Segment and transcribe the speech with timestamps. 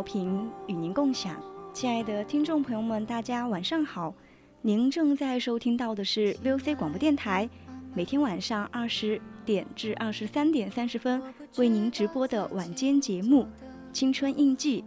[0.00, 1.36] 调频与您共享，
[1.74, 4.14] 亲爱的听众朋友们，大家晚上好。
[4.62, 7.46] 您正在收听到的是 VOC 广播电台。
[7.94, 11.22] 每天晚上二十点至二十三点三十分
[11.58, 13.42] 为您直播的晚间节目
[13.92, 14.80] 《青春印记》，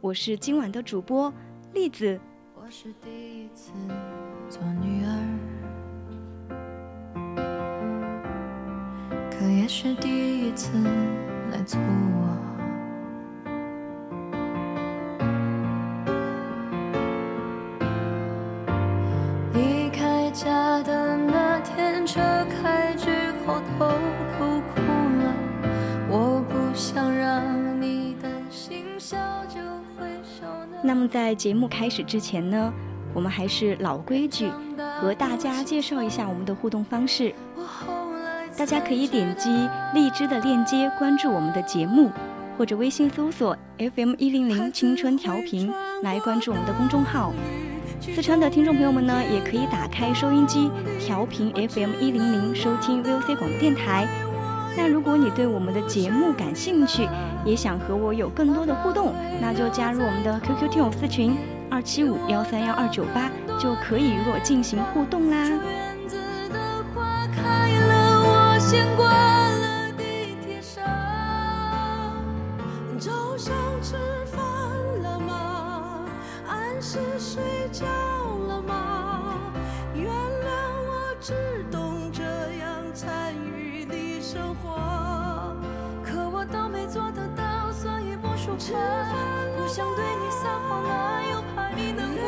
[0.00, 1.32] 我是今晚的主播
[1.72, 2.18] 栗子。
[2.56, 3.70] 我是第一次
[4.48, 5.14] 做女儿，
[9.30, 10.72] 可也是第一次
[11.52, 12.49] 来做我。
[31.00, 32.72] 么在节目开始之前呢，
[33.14, 34.50] 我们还是老规矩，
[35.00, 37.34] 和大家介绍一下我们的互动方式。
[38.58, 39.48] 大家可以点击
[39.94, 42.10] 荔枝的链接关注我们的节目，
[42.58, 45.72] 或者微信搜索 FM 一零零青春调频
[46.02, 47.32] 来关注我们的公众号。
[48.00, 54.06] 四川的听众朋友们呢，也可以打开收音机调频 FM 一零零收听 VOC 广播电台。
[54.76, 57.08] 那如果你对我们的节目感兴趣，
[57.44, 61.36] 也想和我有更多的互动，那就加入我们的 QQ 听友私群
[61.68, 65.44] 二七五幺三幺二九八，就可以与我进行互动啦。
[66.06, 66.16] 子
[66.48, 66.58] 的
[66.94, 69.39] 花开了我，我牵挂
[89.56, 92.20] 不想对你撒谎啊，又怕你难过。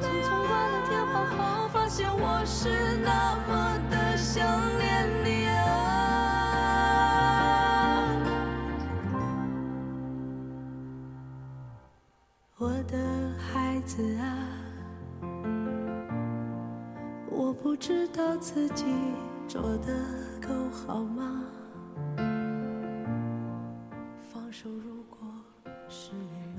[0.00, 4.46] 匆匆挂了电话后，发现我是那么的想
[4.78, 5.52] 念你啊。
[12.56, 12.96] 我的
[13.38, 14.24] 孩子啊，
[17.30, 18.84] 我不知道自己
[19.46, 19.92] 做的
[20.40, 21.44] 够好吗？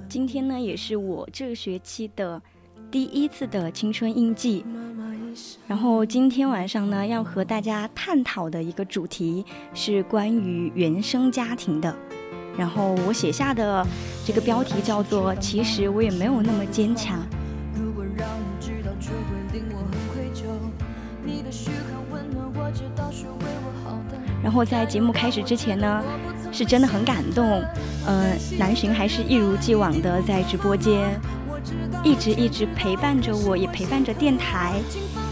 [0.08, 2.42] 今天呢，也是我这个学期的
[2.90, 4.66] 第一次的青春印记。
[5.68, 11.96] 然后今天晚上呢，要和大家探讨的一个主题是关于原生家庭的。
[12.58, 13.86] 然后我写下的
[14.26, 17.20] 这个标题叫做“其实我也没有那么坚强”。
[24.42, 26.04] 然后在节目开始之前呢。
[26.51, 27.63] 是真的很感动。
[28.07, 31.19] 嗯，南浔还是一如既往的在直播间
[32.04, 34.74] 一直一直陪伴着我，也陪伴着电台。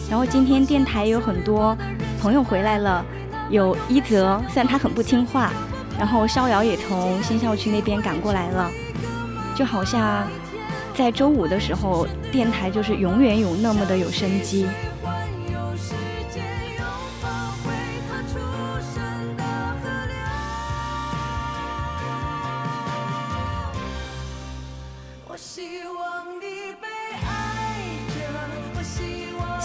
[0.09, 1.75] 然后今天电台有很多
[2.21, 3.03] 朋友回来了，
[3.49, 5.51] 有一泽，虽然他很不听话，
[5.97, 8.71] 然后逍遥也从新校区那边赶过来了，
[9.55, 10.27] 就好像
[10.93, 14.65] 在周五的时候，电台就是永远有那么的有生机。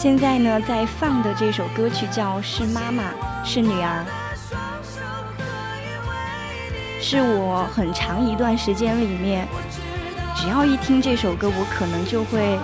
[0.03, 3.05] 现在呢，在放的这首歌曲叫《是妈妈
[3.45, 4.05] 是女儿》，
[7.01, 9.47] 是我很长一段时间里面，
[10.35, 12.59] 只要一听这首歌，我可能就会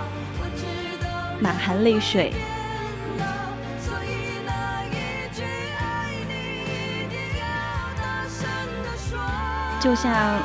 [1.38, 2.34] 满含泪水。
[9.78, 10.42] 就像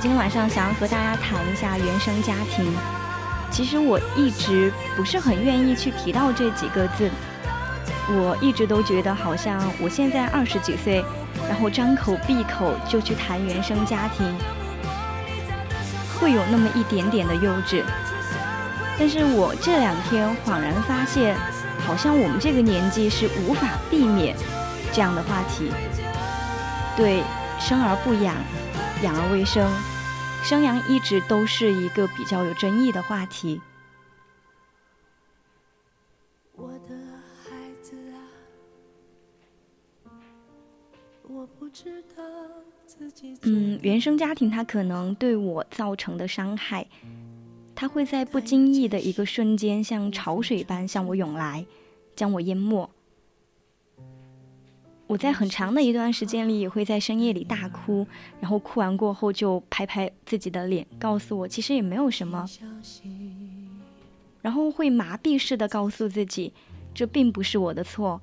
[0.00, 2.74] 今天晚上想要和大家谈一下原生家庭。
[3.52, 7.10] 其实我一直不是很愿意去提到这几个字，
[8.08, 11.04] 我一直都觉得好像我现在二十几岁，
[11.46, 14.26] 然后张口闭口就去谈原生家庭，
[16.18, 17.82] 会有那么一点点的幼稚。
[18.98, 21.36] 但是我这两天恍然发现，
[21.86, 24.34] 好像我们这个年纪是无法避免
[24.92, 25.70] 这样的话题。
[26.96, 27.22] 对，
[27.60, 28.34] 生而不养，
[29.02, 29.70] 养而未生。
[30.42, 33.60] 生养一直都是一个比较有争议的话题。
[36.54, 36.94] 我的
[37.42, 37.50] 孩
[37.80, 38.18] 子啊，
[41.22, 42.22] 我不知道
[42.86, 43.38] 自己。
[43.42, 46.86] 嗯，原生家庭它可能对我造成的伤害，
[47.74, 51.64] 它会在不经意的一个瞬间，像潮水般向我涌来，
[52.14, 52.88] 将我淹没。
[55.12, 58.06] 我在很长的一段时间里也会在深夜里大哭，
[58.40, 62.48] 然后哭完过后就拍拍自己的脸，告诉我其实也没有什么，
[64.40, 66.54] 然后会麻痹式的告诉自己，
[66.94, 68.22] 这并不是我的错，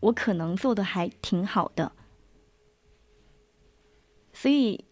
[0.00, 1.90] 我可能做的还挺好的。
[4.34, 4.84] 所以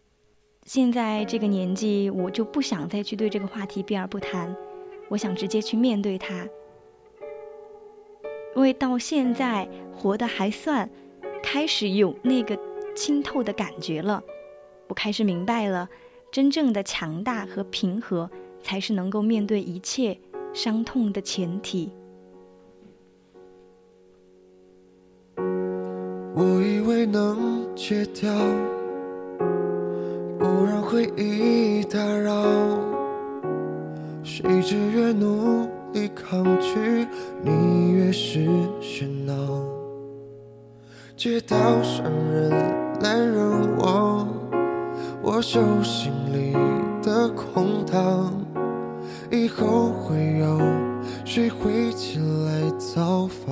[0.65, 4.57] 现在这个年纪，我就不想再去对这个话题避而不谈，
[5.11, 6.49] 我想直接去面对它，
[8.57, 10.89] 因为到现在活的还算。
[11.43, 12.59] 开始有那个
[12.95, 14.23] 清透的感觉了，
[14.89, 15.89] 我开始明白了，
[16.31, 18.31] 真正的强大和平和
[18.63, 20.19] 才是能够面对一切
[20.53, 21.93] 伤痛的前提。
[26.35, 28.33] 我以为能戒掉，
[30.39, 32.45] 不让回忆打扰，
[34.23, 37.07] 谁知越努力抗拒，
[37.43, 38.47] 你越是
[38.81, 39.78] 喧闹。
[41.19, 42.49] 街道上人
[43.01, 44.29] 来人往，
[45.21, 46.53] 我手心里
[47.03, 48.33] 的空荡，
[49.29, 50.61] 以后会有
[51.25, 53.51] 谁会前来造访？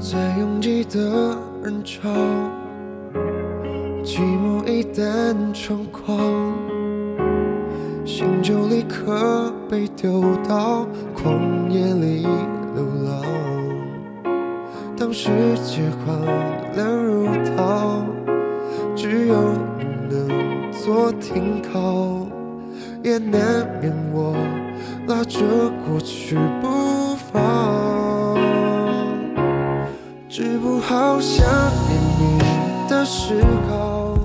[0.00, 2.08] 在拥挤的人潮，
[4.02, 6.18] 寂寞一旦猖狂，
[8.04, 10.84] 心就立刻被丢到
[11.14, 12.26] 旷野里。
[15.06, 16.18] 当世界荒
[16.74, 17.26] 凉如
[17.56, 18.04] 岛，
[18.96, 22.26] 只有你能做停靠，
[23.04, 24.34] 也难免我
[25.06, 25.38] 拉着
[25.86, 28.34] 过去不放。
[30.28, 31.46] 治不好想
[31.86, 32.40] 念你
[32.90, 34.18] 的嗜好，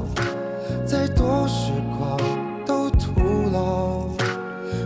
[0.83, 2.17] 再多时光
[2.65, 3.11] 都徒
[3.53, 4.07] 劳，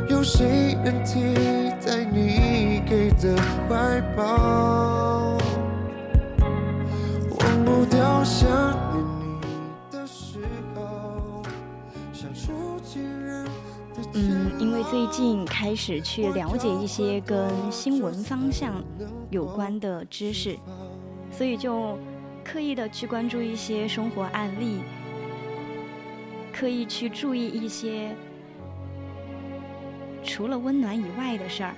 [0.09, 1.33] 有谁能替
[1.87, 2.83] 代你？
[2.87, 3.35] 给的
[3.67, 4.84] 怀抱，
[14.89, 18.83] 最近开始去了解一些跟新闻方向
[19.31, 20.57] 有关的知识，
[21.31, 21.97] 所以就
[22.43, 24.79] 刻意的去关注一些生活案例，
[26.53, 28.15] 刻意去注意一些
[30.23, 31.73] 除了温暖以外的事儿。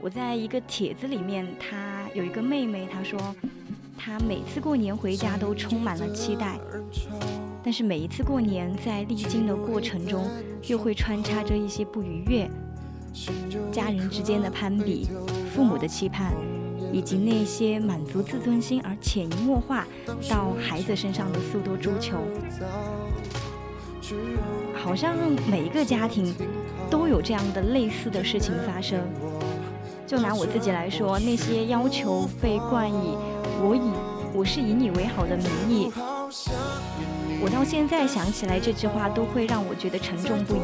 [0.00, 3.18] 我在一个帖子里面，她有一个妹妹，她说，
[3.96, 6.58] 她每次过年回家都充满了期待，
[7.66, 10.24] 但是每一次过年在历经的过程中，
[10.68, 12.48] 又会穿插着一些不愉悦，
[13.72, 15.08] 家人之间的攀比，
[15.52, 16.32] 父母的期盼，
[16.92, 19.84] 以及那些满足自尊心而潜移默化
[20.30, 22.18] 到孩子身上的速度追求，
[24.72, 25.16] 好像
[25.50, 26.32] 每一个家庭
[26.88, 29.00] 都有这样的类似的事情发生。
[30.06, 33.16] 就拿我自己来说，那些要求被冠以
[33.58, 35.90] “我以我是以你为好”的名义，
[37.42, 40.60] 我到现在想起来这句话，都会让我觉得沉重不已。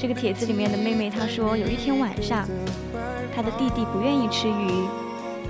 [0.00, 2.48] 这个帖子里面的妹妹她说，有一天晚上，
[3.34, 4.86] 她的弟弟不愿意吃鱼，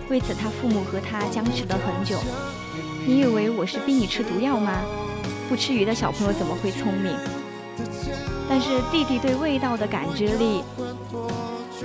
[0.09, 2.19] 为此他父母和他僵持了很久。
[3.07, 4.81] 你以为我是逼你吃毒药吗？
[5.49, 7.15] 不吃鱼的小朋友怎么会聪明？
[8.49, 10.63] 但是弟弟对味道的感知力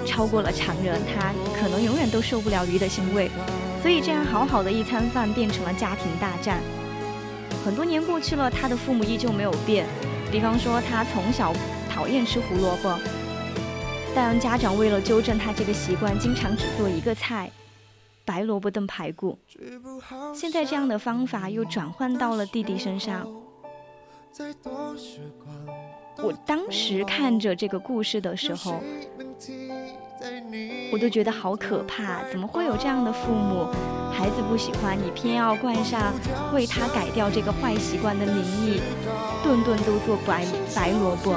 [0.06, 3.30] 超过了常人，他可能永远都受不了鱼的腥味，
[3.84, 6.62] 所以这样好好的一餐饭变成了家庭大战。
[7.66, 9.86] 很多年过去了，他的父母依旧没有变。
[10.32, 11.54] 比方说，他从小
[11.90, 12.98] 讨厌吃胡萝卜，
[14.16, 17.52] 但家长为了纠正他这个习惯，经常只做一个菜——
[18.24, 19.38] 白萝卜炖排骨。
[20.34, 23.28] 现在这样的方法又转换到了弟弟身上。
[26.20, 28.82] 我当时看着这个故事的时候，
[30.92, 32.24] 我都觉得好可怕。
[32.32, 33.68] 怎么会有这样的父母？
[34.12, 36.14] 孩子不喜欢你，偏要冠上
[36.54, 38.80] 为他改掉这个坏习惯的名义，
[39.44, 41.36] 顿顿都做白白萝卜，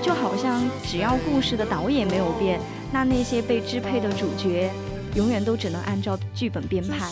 [0.00, 2.60] 就好像只要故事的导演没有变，
[2.92, 4.70] 那那些被支配的主角，
[5.16, 7.10] 永远都只能按照剧本编排。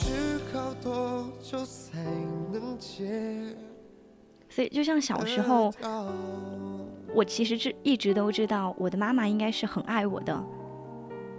[4.48, 5.70] 所以，就像小时候，
[7.14, 10.44] 我其实是一直都知道，我的妈妈应该是很爱我的，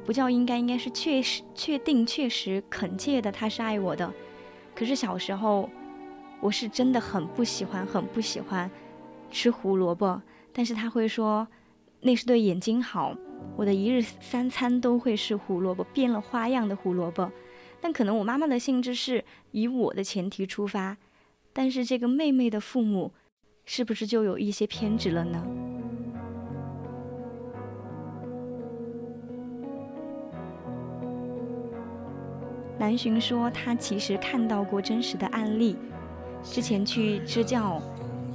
[0.06, 4.12] 不叫应该，应该是确实、确定、确实、恳切的，她是爱我的。
[4.74, 5.70] 可是小时候，
[6.40, 8.70] 我是真的很不喜欢、很不喜欢
[9.30, 10.22] 吃胡萝卜，
[10.54, 11.48] 但是她会说
[12.02, 13.16] 那是对眼睛好，
[13.56, 17.32] 我的一日三餐都会是胡萝卜，变了花样的胡萝卜。
[17.80, 20.98] 但可能我妈妈的性质是以我的前提出发，
[21.54, 23.14] 但是这个妹妹的父母，
[23.70, 25.44] 是不是就有一些偏执了呢？
[32.80, 35.76] 南浔说他其实看到过真实的案例，
[36.42, 37.82] 之前去支教，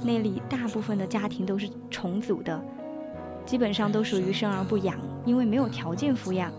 [0.03, 2.63] 那里大部分的家庭都是重组的，
[3.43, 6.53] 基本上都属于生而不养，因为没有条件抚养。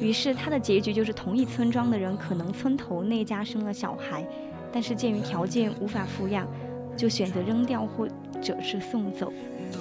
[0.00, 4.26] 于是他的结局就是同一村庄的人可能村头那家生了小孩，
[4.74, 6.48] 但是鉴于条件无法抚养，
[6.96, 8.08] 就选择扔掉或
[8.42, 9.32] 者是送走，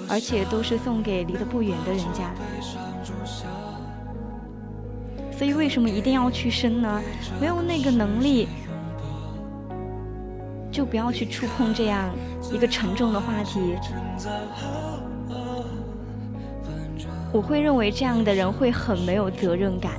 [0.08, 2.32] 而且都是送给离得不远的人家。
[5.32, 7.02] 所以为什么一定要去生呢？
[7.42, 8.48] 没有那个能力，
[10.72, 12.14] 就不要去触碰这样
[12.52, 13.60] 一个沉重的话题。
[17.34, 19.94] 我会认为这样的人会很没有责任感。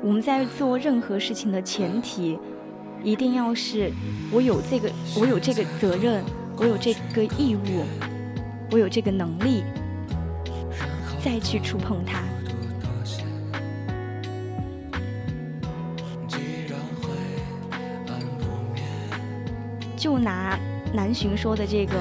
[0.00, 2.38] 我们在做任何事情的前提，
[3.02, 3.92] 一定要是
[4.32, 4.90] 我有这个，
[5.20, 6.22] 我有这个责任，
[6.56, 7.84] 我有这个义务，
[8.70, 9.64] 我有这个能力，
[11.22, 12.22] 再去触碰它。
[19.96, 20.56] 就拿
[20.94, 21.92] 南浔说的这个，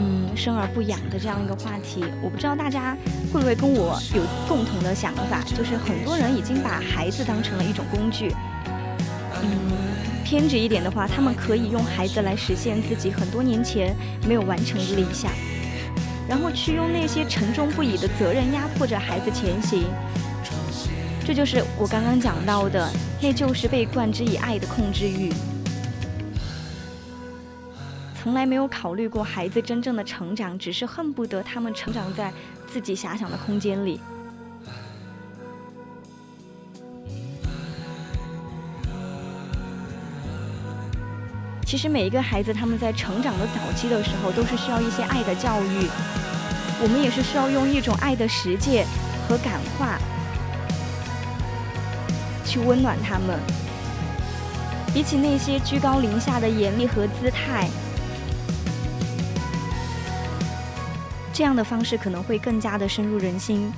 [0.00, 2.96] 嗯，生而不养的这样一个话题，我不知道大家
[3.30, 8.34] 会不会跟我有共同的想法，就是很多人已经把孩子当成了一种工具。
[9.42, 9.50] 嗯，
[10.24, 13.94] 偏执一点的话，他们可以用孩子来实现自己很多年前
[14.26, 15.30] 没有完成的理想，
[16.26, 19.84] 然后去用那些沉重不已的责任压迫着孩子前行。
[21.26, 22.90] 这就是我刚刚讲到的，
[23.20, 25.30] 那就是被灌之以爱的控制欲。
[28.22, 32.30] 从来没有考虑过孩子真正的成长，只是恨不得他们成长在
[32.70, 33.98] 自己遐想的空间里。
[41.64, 45.88] 其实每一个孩子他们在成长的早期的时候，都是需要一些爱的教育。
[46.82, 48.86] 我们也是需要用一种爱的实践
[49.26, 49.98] 和感化，
[52.44, 53.38] 去温暖他们。
[54.92, 57.66] 比起那些居高临下的严厉和姿态。
[61.40, 63.72] 这样的方式可能会更加的深入人心。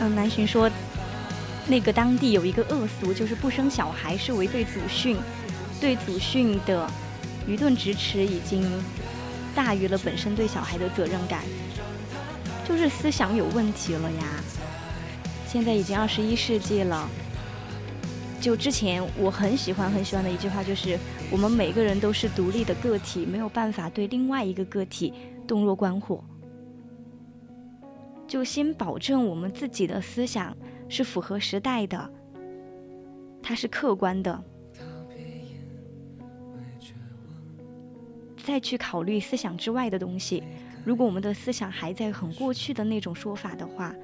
[0.00, 0.68] 嗯，南浔说，
[1.68, 5.16] 那个当地有一个恶俗，就是不生小孩是违背祖训，
[5.80, 6.90] 对祖训的
[7.46, 8.68] 愚钝支持已经
[9.54, 11.44] 大于了本身对小孩的责任感，
[12.68, 14.24] 就是思想有问题了呀。
[15.46, 17.08] 现在已经二十一世纪了。
[18.40, 20.98] 就之前我很喜欢很喜欢的一句话，就是
[21.30, 25.14] 我们每个人都是独立的个体，没有办法对另外一个个体
[25.46, 26.22] 洞若观火。
[28.26, 30.56] 就先保证我们自己的思想
[30.88, 32.10] 是符合时代的，
[33.42, 34.42] 它是客观的，
[38.44, 40.42] 再去考虑思想之外的东西。
[40.84, 43.94] 如果我们的思想还在很过去的那种说法的话，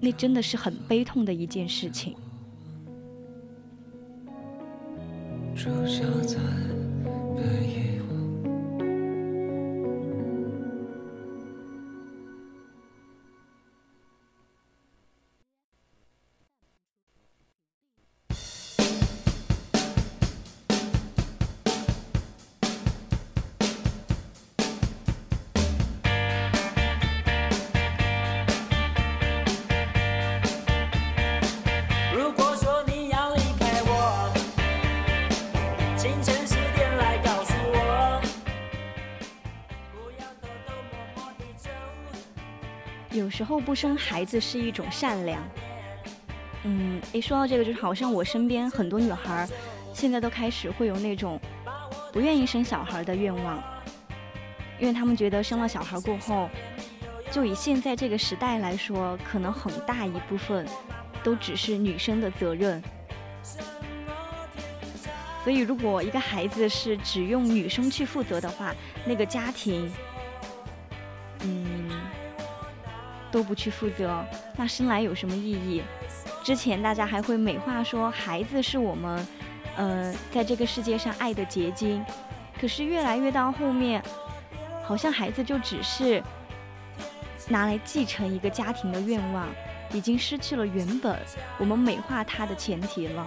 [0.00, 2.16] 那真的是很悲痛的一件事情。
[5.56, 6.36] 住小在
[7.34, 7.95] 被遗
[43.60, 45.42] 不生孩子是一种善良。
[46.64, 49.48] 嗯，一说到这个，就是好像我身边很多女孩，
[49.94, 51.40] 现在都开始会有那种
[52.12, 53.62] 不愿意生小孩的愿望，
[54.80, 56.50] 因为他们觉得生了小孩过后，
[57.30, 60.66] 就以现在这个时代来说，可能很大一部分
[61.22, 62.82] 都只是女生的责任。
[65.44, 69.88] 所以，如果一个孩子是只用女生去负责的话，那个家庭，
[71.42, 71.75] 嗯。
[73.36, 74.24] 都不去负责，
[74.56, 75.82] 那生来有什么意义？
[76.42, 79.26] 之前大家还会美化说孩子是我们，
[79.76, 82.02] 呃，在这个世界上爱的结晶。
[82.58, 84.02] 可是越来越到后面，
[84.82, 86.22] 好像孩子就只是
[87.46, 89.46] 拿来继承一个家庭的愿望，
[89.92, 91.20] 已经失去了原本
[91.58, 93.26] 我们美化他的前提了。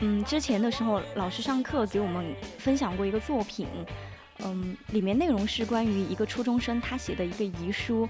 [0.00, 3.66] 嗯，之前的时候，老师上课给我们分享过一个作品，
[4.44, 8.08] 嗯，里面内容是关于一个初中生他写的一个遗书，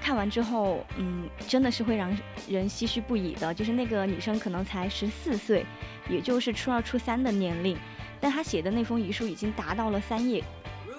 [0.00, 2.10] 看完之后，嗯，真的是会让
[2.48, 3.54] 人唏嘘不已的。
[3.54, 5.64] 就是那个女生可能才十四岁，
[6.10, 7.78] 也就是初二、初三的年龄，
[8.20, 10.42] 但她写的那封遗书已经达到了三页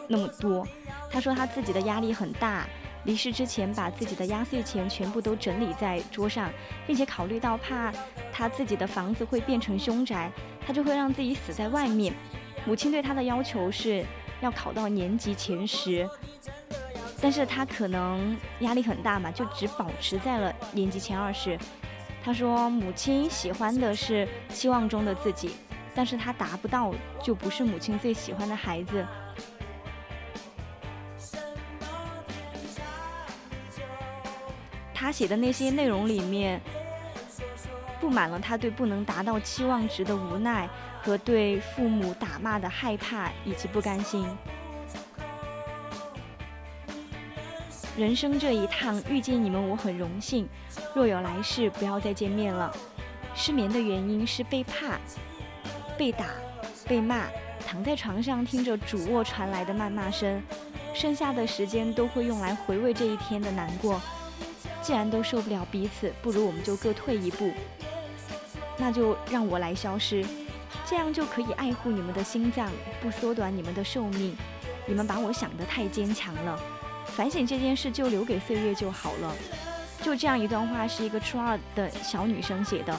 [0.07, 0.65] 那么多。
[1.11, 2.65] 她说她自己的压力很大。
[3.03, 6.51] 离世之前，把自己的压岁钱全部都整理在桌上，
[6.87, 7.93] 并且考虑到怕
[8.37, 10.29] 他自己的房子会变成凶宅，
[10.67, 12.13] 他就会让自己死在外面。
[12.65, 14.03] 母亲对他的要求是
[14.41, 16.05] 要考到年级前十，
[17.21, 21.57] 但是他可能压力很大嘛，就只保持在了年级前二十。
[22.21, 25.51] 他说，母亲喜欢的是期望中的自己，
[25.93, 26.93] 但是他达不到，
[27.23, 29.05] 就不是母亲最喜欢的孩子。
[34.93, 36.59] 他写的那些内容里面，
[37.99, 40.69] 布满了他对不能达到期望值的无奈
[41.01, 44.25] 和对父母打骂的害怕以及不甘心。
[47.97, 50.47] 人生这一趟遇见你们，我很荣幸。
[50.93, 52.75] 若有来世，不要再见面了。
[53.33, 54.99] 失眠的原因是被怕、
[55.97, 56.25] 被打、
[56.87, 57.23] 被骂，
[57.65, 60.41] 躺在床上听着主卧传来的谩骂声，
[60.93, 64.01] 剩下的时间都会用来回味这一天的难过。
[64.85, 67.51] 既然都受不了彼此，不如我们就各退一步。
[68.77, 70.23] 那就让我来消失，
[70.85, 72.69] 这样就可以爱护你们的心脏，
[73.01, 74.37] 不缩短你们的寿命。
[74.85, 76.59] 你们把我想得太坚强了，
[77.07, 79.33] 反省这件事就留给岁月就好了。
[80.03, 82.95] 就这样一段话，是一个初二的小女生写的。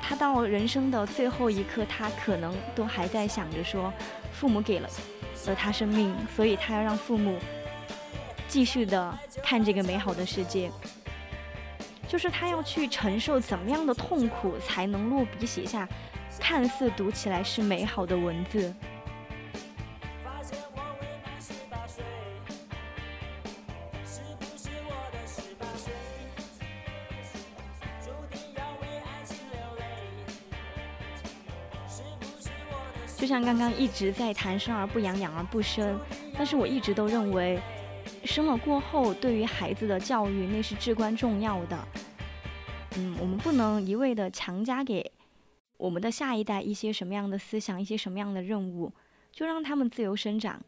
[0.00, 3.92] 她到人生的最后一刻，她可能都还在想着说，
[4.32, 4.88] 父母给了
[5.48, 7.38] 了她生命，所以她要让父母。
[8.48, 10.72] 继续的看这个美好的世界，
[12.08, 15.86] 就是他要去承受怎么样的痛苦，才能落笔写下
[16.40, 18.74] 看似读起来是美好的文字。
[33.16, 36.00] 就像刚刚一直在谈生而不养，养而不生，
[36.34, 37.60] 但是我一直都认为。
[38.38, 41.76] 生了过后，对于孩子的教育那是至关重要的。
[42.96, 45.10] 嗯，我们不能一味的强加给
[45.76, 48.92] 我们的下一代一些什么样的思想，一些什么样的任务，
[49.32, 50.60] 就让他们自由生长。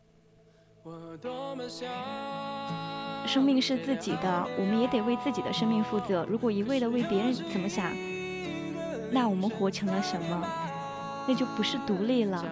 [3.24, 6.26] 生命是自己的，我们也得为自己的生命负责。
[6.28, 7.92] 如果一味的为别人怎么想，
[9.12, 10.44] 那我们活成了什么？
[11.28, 12.44] 那就不是独立了。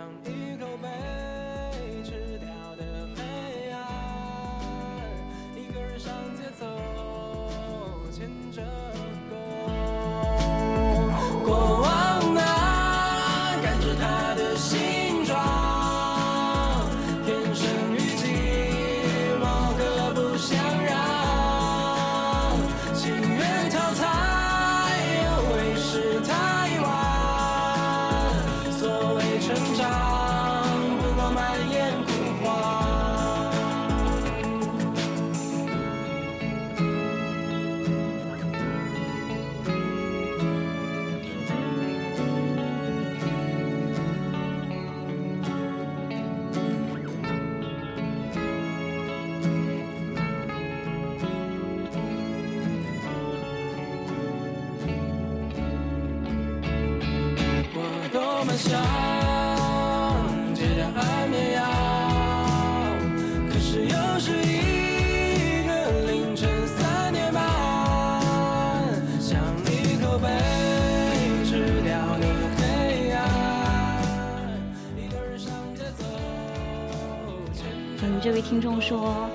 [78.81, 79.29] 说，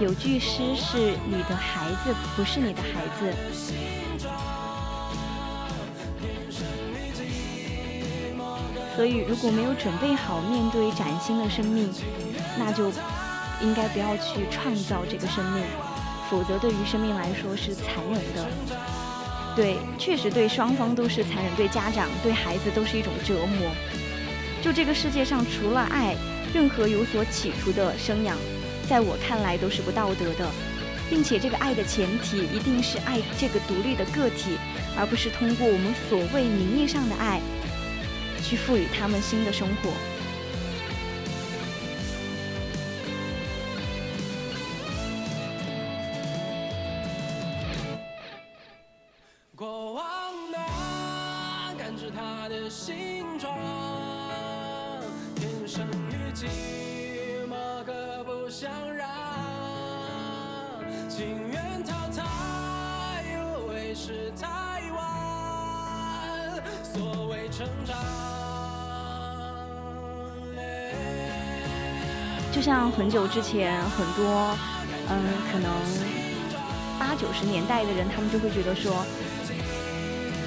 [0.00, 3.34] 有句诗是“你的孩子不是你的孩子”，
[8.96, 11.92] 所以如果没有准备好面对崭新的生命，
[12.58, 12.90] 那就
[13.60, 15.64] 应该不要去创造这个生命，
[16.30, 18.46] 否则对于生命来说是残忍的。
[19.56, 23.70] 对，确实对双方都是残忍，对家长、对孩子都是一种折磨。
[24.60, 26.14] 就这个世界上，除了爱。
[26.54, 28.38] 任何有所企图的生养，
[28.88, 30.48] 在我看来都是不道德的，
[31.10, 34.56] 并且这个爱的前提一定是爱这个独立的个体，
[34.96, 37.40] 而不是通过我们所谓名义上的爱，
[38.40, 39.90] 去赋予他们新的生活。
[72.96, 74.56] 很久之前，很多
[75.08, 75.70] 嗯，可能
[76.98, 79.04] 八九十年代的人，他们就会觉得说，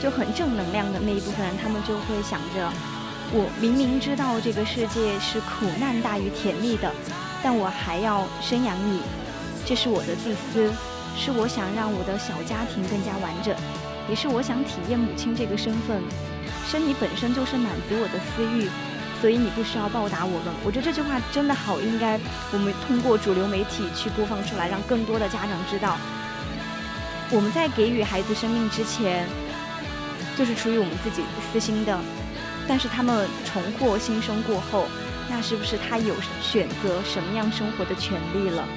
[0.02, 2.72] 就很正能量的那一部分人，他们就会想着，
[3.34, 6.90] 我明明知道这个世界是苦难大于甜蜜的，
[7.44, 9.02] 但我还要生养你，
[9.66, 10.72] 这是我的自私，
[11.18, 13.54] 是我想让我的小家庭更加完整，
[14.08, 16.02] 也是我想体验母亲这个身份。
[16.66, 18.70] 生你本身就是满足我的私欲，
[19.20, 20.54] 所以你不需要报答我们。
[20.64, 22.20] 我觉得这句话真的好应该，
[22.52, 25.98] 我们通过主流媒体去播放出来，让更多的家长知道，
[27.32, 29.28] 我们在给予孩子生命之前，
[30.38, 32.00] 就是出于我们自己私心的。
[32.68, 34.88] 但是他们重获新生过后，
[35.30, 38.68] 那是不是他有选择什么样生活的权利了？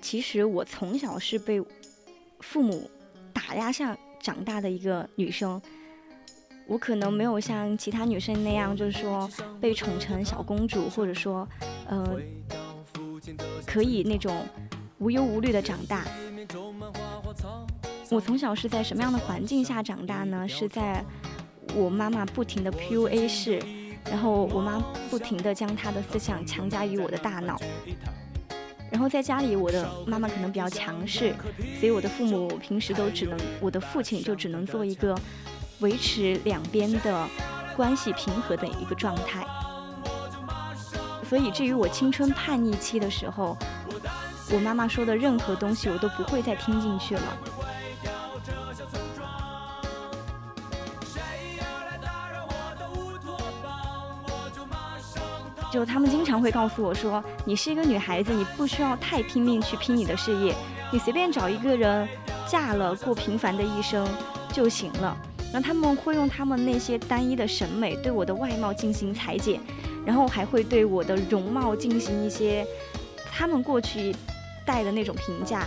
[0.00, 1.62] 其实我从小是被
[2.40, 2.90] 父母
[3.32, 5.60] 打压下长大的一个女生，
[6.66, 9.28] 我可能没有像其他女生那样，就是说
[9.60, 11.46] 被宠成小公主，或者说，
[11.86, 12.18] 呃，
[13.66, 14.46] 可以那种
[14.98, 16.04] 无忧无虑的长大。
[18.10, 20.46] 我从小是在什么样的环境下长大呢？
[20.46, 21.04] 是在
[21.74, 23.60] 我妈妈不停的 PUA 式，
[24.04, 24.78] 然后我妈
[25.10, 27.58] 不停的将她的思想强加于我的大脑。
[28.90, 31.34] 然后在家里，我的妈妈可能比较强势，
[31.80, 35.18] 所以我的父母平时都只能，我的父亲就只能做一个
[35.80, 37.28] 维持两边的
[37.76, 39.44] 关系平和的一个状态。
[41.28, 43.56] 所以至于我青春叛逆期的时候，
[44.52, 47.38] 我妈妈说的任何东西，我都不会再听进去了。
[55.74, 60.54] 就他们经常会告诉我说：“你是一个女孩子，你不需要太拼命去拼你的事业，
[60.92, 62.08] 你随便找一个人
[62.48, 64.06] 嫁了，过平凡的一生，
[64.52, 65.16] 就行了。
[65.52, 69.60] 那他们会用他们那些单一的审美对我的外貌进行裁剪，
[70.06, 72.64] 然后还会对我的容貌进行一些
[73.32, 74.14] 他们过去
[74.64, 75.66] 带的那种评价，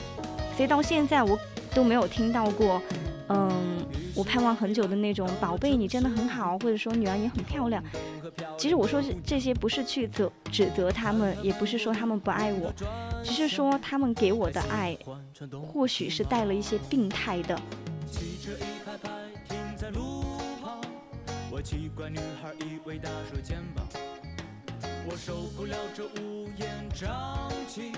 [0.56, 1.38] 所以到现在我
[1.76, 2.82] 都没有听到过，
[3.30, 3.86] 嗯，
[4.16, 7.84] 我盼望很久的那种宝贝你真的很好，或者说女儿你很漂亮。
[8.58, 12.74] 其实我说这些不是去责指责他们，也不是说他们不爱我，
[13.24, 14.98] 只是说他们给我的爱，
[15.68, 17.60] 或许是带了一些病态的。
[25.10, 27.08] 我受不了这乌烟瘴
[27.68, 27.92] 气。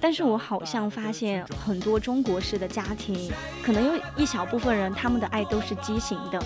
[0.00, 3.30] 但是我好像发现很多中国式的家庭，
[3.62, 6.40] 可能有一小部分人，他们的爱都是畸形的。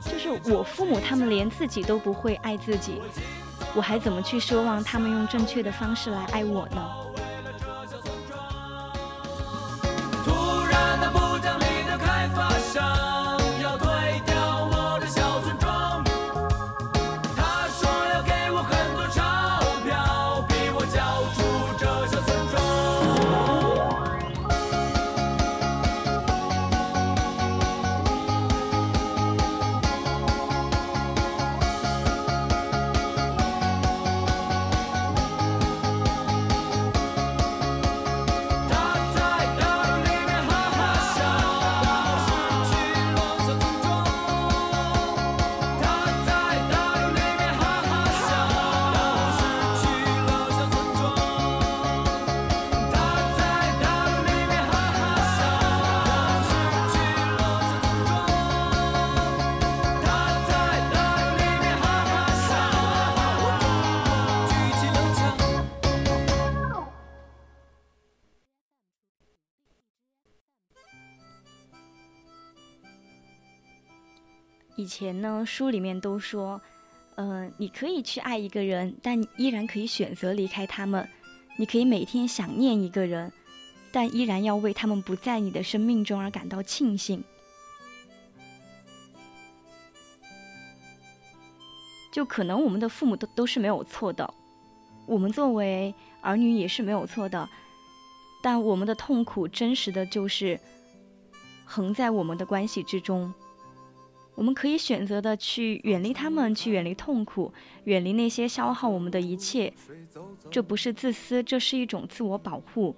[0.00, 3.00] 就是我父母，他们连自己都不会爱自己，
[3.74, 6.90] 我还怎么去奢望他们用正确的方式来爱我呢？
[74.94, 76.60] 前呢，书里面都说，
[77.16, 81.04] 嗯，你可以去爱一个人，但依然可以选择离开他们；
[81.58, 83.32] 你可以每天想念一个人，
[83.90, 87.24] 但依然要为他们不在你的生命中而感到庆幸。
[92.12, 94.32] 就可能我们的父母都都是没有错的，
[95.06, 97.48] 我们作为儿女也是没有错的，
[98.40, 100.60] 但我们的痛苦真实的就是
[101.64, 103.34] 横在我们的关系之中。
[104.34, 107.52] 我们可以选择的去远离他们，去远离痛苦，
[107.84, 109.72] 远离那些消耗我们的一切。
[110.50, 112.94] 这不是自私，这是一种自我保护。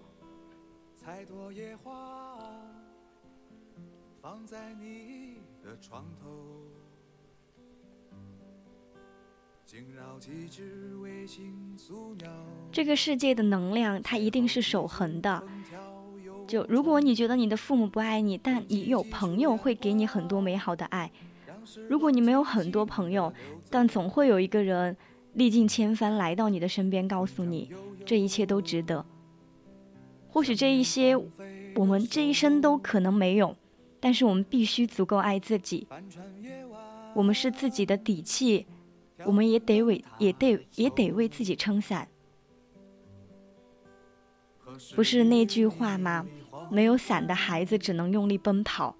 [12.72, 15.42] 这个世界的能量，它一定是守恒的。
[16.46, 21.10] 就如果你觉得你的父母不爱你，但你有朋友会给你很多美好的爱；
[21.88, 23.32] 如果你没有很多朋友，
[23.68, 24.96] 但总会有一个人
[25.34, 27.70] 历尽千帆来到你的身边，告诉你
[28.04, 29.04] 这一切都值得。
[30.28, 31.16] 或许这一些
[31.74, 33.56] 我们这一生都可能没有，
[33.98, 35.86] 但是我们必须足够爱自己。
[37.14, 38.66] 我们是自己的底气，
[39.24, 42.06] 我们也得为也得也得为自己撑伞。
[44.94, 46.26] 不是那句话吗？
[46.70, 48.96] 没有伞的孩子只能用力奔跑。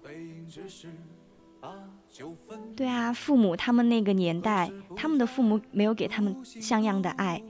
[2.75, 7.43] 对啊，父母他们那个年代，他们的父母没有给他们像样的爱，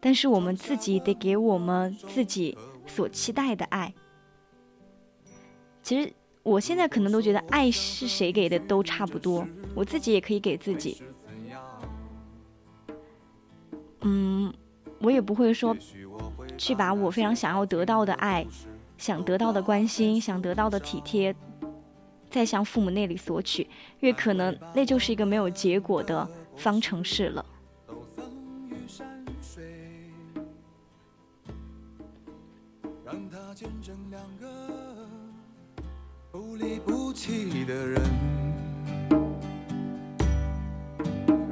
[0.00, 3.92] 但是我们自己得给我们自己所期待的爱。
[5.82, 11.02] 其实我现在可能都觉得，爱是谁给的都差不多，我自己也可以给自己。
[14.00, 14.52] 嗯，
[15.00, 15.76] 我也不会说。
[16.58, 18.44] 去把我非常想要得到的爱、
[18.98, 21.34] 想得到的关心、想得到的体贴，
[22.28, 27.46] 再向父母那里索取，越可能那就是一个没有结果的方程式了。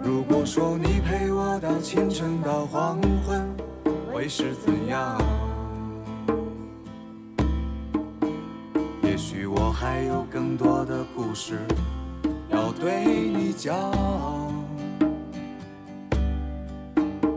[0.03, 3.66] 如果说你陪我到清晨到黄昏。
[4.17, 5.21] 会是怎样？
[9.03, 11.59] 也许我还有更多的故事
[12.49, 13.77] 要对你讲，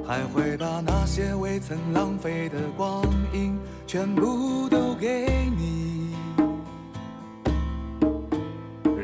[0.08, 6.16] 还会把那些未曾浪费的光阴全部都给你，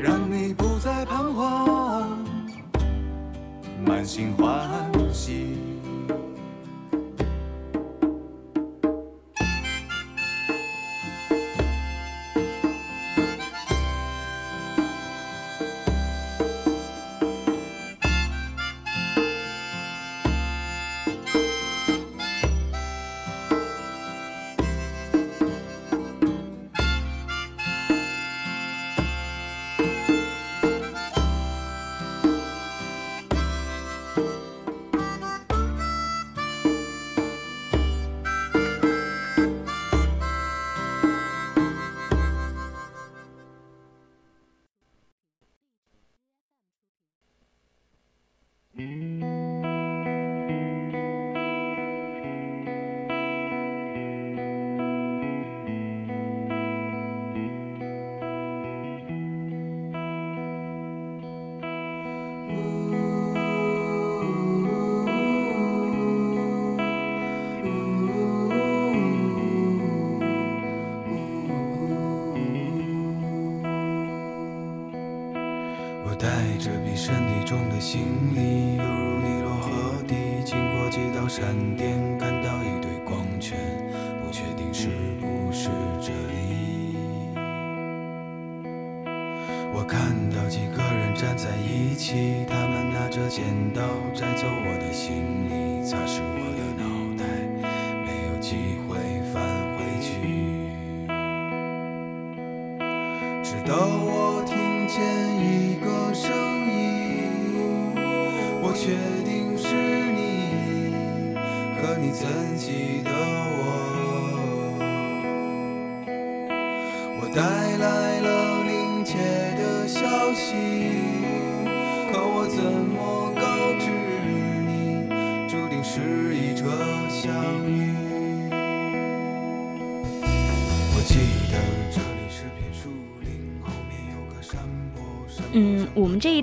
[0.02, 2.08] 让你不再彷徨，
[3.86, 4.66] 满心欢
[5.12, 5.55] 喜。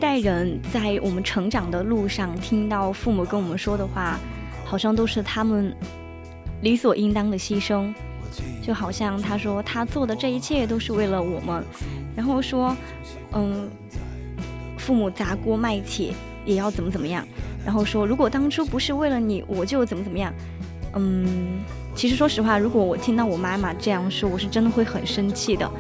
[0.03, 4.19] 代人在我们成长的路上，听到父母跟我们说的话，
[4.65, 5.73] 好像都是他们
[6.61, 7.95] 理所应当的牺牲。
[8.61, 11.65] 就好像他说他做的这一切都是为了我们，
[12.17, 12.77] 然后说，
[13.33, 13.71] 嗯，
[14.77, 16.13] 父母砸锅卖铁
[16.45, 17.25] 也要怎么怎么样，
[17.65, 20.35] 然后说如果当初不是为了你，我就怎么怎么样。
[20.95, 21.61] 嗯，
[21.95, 25.71] 其实说实话，如果我听到我妈妈这样说，我是真的会很生气的。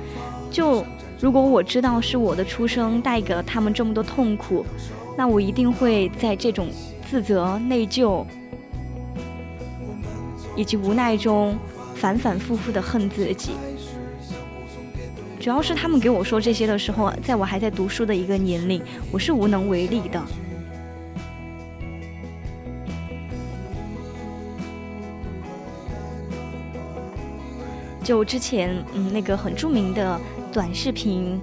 [0.48, 0.84] 就
[1.22, 4.66] 如果我知道是我的出生带给了他们这么多痛苦，
[5.16, 6.68] 那我一定会在这种
[7.08, 8.26] 自责、内疚
[10.56, 11.56] 以及无奈中
[11.94, 13.52] 反反复复的恨自己。
[15.38, 18.82] 主要是他们给我说这些的时候，在我还在读书的一个年龄，
[19.12, 20.20] 我是无能为力的。
[28.02, 30.20] 就之前，嗯，那个很著名的
[30.52, 31.40] 短视频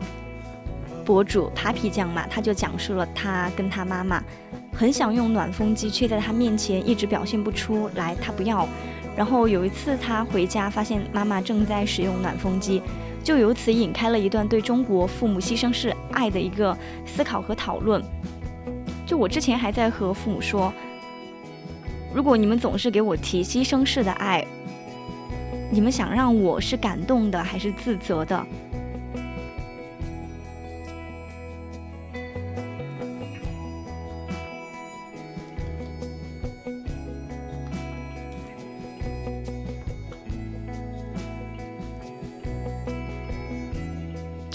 [1.04, 4.24] 博主 Papi 酱嘛，他就讲述了他跟他妈妈
[4.72, 8.68] 很想用暖风机，却在他面前一直表现不出来，他不要。
[9.18, 12.84] 然后有一次他回家，发现妈妈正在使用暖风机，
[13.24, 18.00] 就由此引开了一段对中国父母牺牲式爱的一个思考和讨论。
[19.08, 20.72] 就我之前还在和父母说，
[22.14, 24.46] 如果你们总是给我提牺牲式的爱，
[25.72, 28.46] 你们想让我是感动的还是自责的？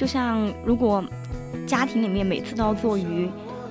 [0.04, 1.02] 就像如果
[1.66, 3.26] 家庭里面每次都要做鱼，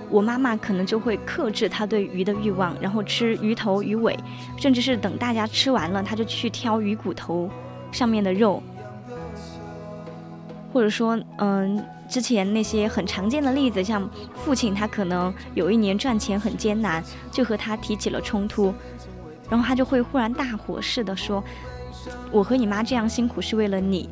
[0.09, 4.17] 我妈妈可能就会克制她对鱼的欲望，然后吃鱼头鱼尾，
[4.57, 7.47] 甚至是等大家吃完了，她就去挑鱼骨头
[7.91, 8.63] 上面的肉。
[10.73, 18.73] 或者说，嗯，之前那些很常见的例子，像父亲他可能有一年赚钱很艰难，就和他提起了冲突，
[19.51, 21.43] 然后他就会忽然大火似的说
[22.33, 24.09] ：“我和你妈这样辛苦是为了你。”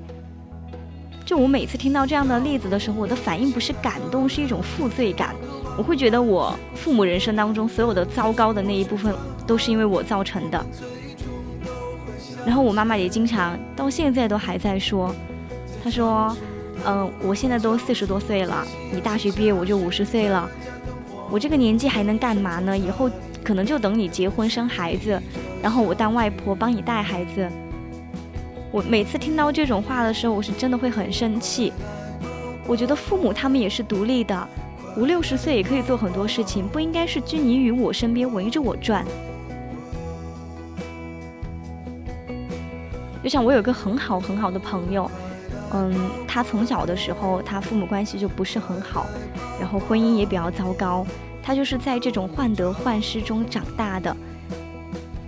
[1.25, 5.33] 就我每次听到这样的例子的时候，我的反应不是感动，是一种负罪感。
[5.77, 9.15] 我会觉得我父母人生当中所有的糟糕的那一部分，
[9.47, 10.65] 都是因为我造成的。
[12.45, 15.15] 然后我妈妈也经常到现在都还在说，
[15.83, 16.35] 她说
[16.85, 20.49] ：“嗯、我现在都四十多岁了，你大学毕业我就五十岁了，
[21.29, 22.77] 我这个年纪还能干嘛呢？
[22.77, 23.09] 以后
[23.43, 25.21] 可能就等你结婚生孩子，
[25.61, 27.47] 然后我当外婆帮你带孩子。”
[28.71, 31.73] 我每次听到这种话的时候，我是真的会很生气。
[32.65, 34.47] 我觉得父母他们也是独立的，
[34.95, 39.05] 五六十岁也可以做很多事情，不应该是拘泥于我身边围着我转。
[43.21, 45.11] 就像我有个很好很好的朋友，
[45.73, 45.93] 嗯，
[46.25, 49.05] 他从小的时候他父母关系就不是很好，
[49.59, 51.05] 然后婚姻也比较糟糕，
[51.43, 54.15] 他就是在这种患得患失中长大的。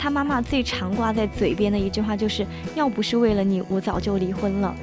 [0.03, 2.45] 他妈妈最常挂在嘴边的一句话就是
[2.75, 4.75] ：“要不是为了你，我早就离婚了。”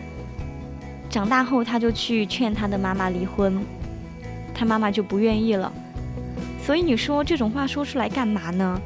[1.11, 3.62] 长大后，他就去劝他的妈妈离婚，
[4.55, 5.71] 他妈妈就不愿意了。
[6.64, 8.81] 所以你说这种话说出来干嘛呢？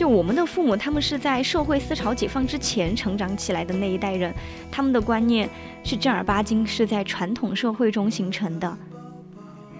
[0.00, 4.34] 就我们的父母，他们是在社会思潮解放之前成长起来的那一代人，
[4.72, 5.46] 他们的观念
[5.84, 8.78] 是正儿八经是在传统社会中形成的。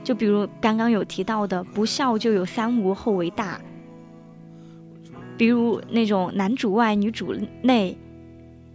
[0.05, 3.59] 就比如刚刚有提到的，不孝就有三无后为大。
[5.39, 7.97] 比如那种男主外女主内，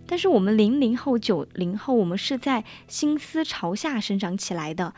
[0.07, 4.95] 但是我们零零后、九零后，我们是在新思潮下生长起来的，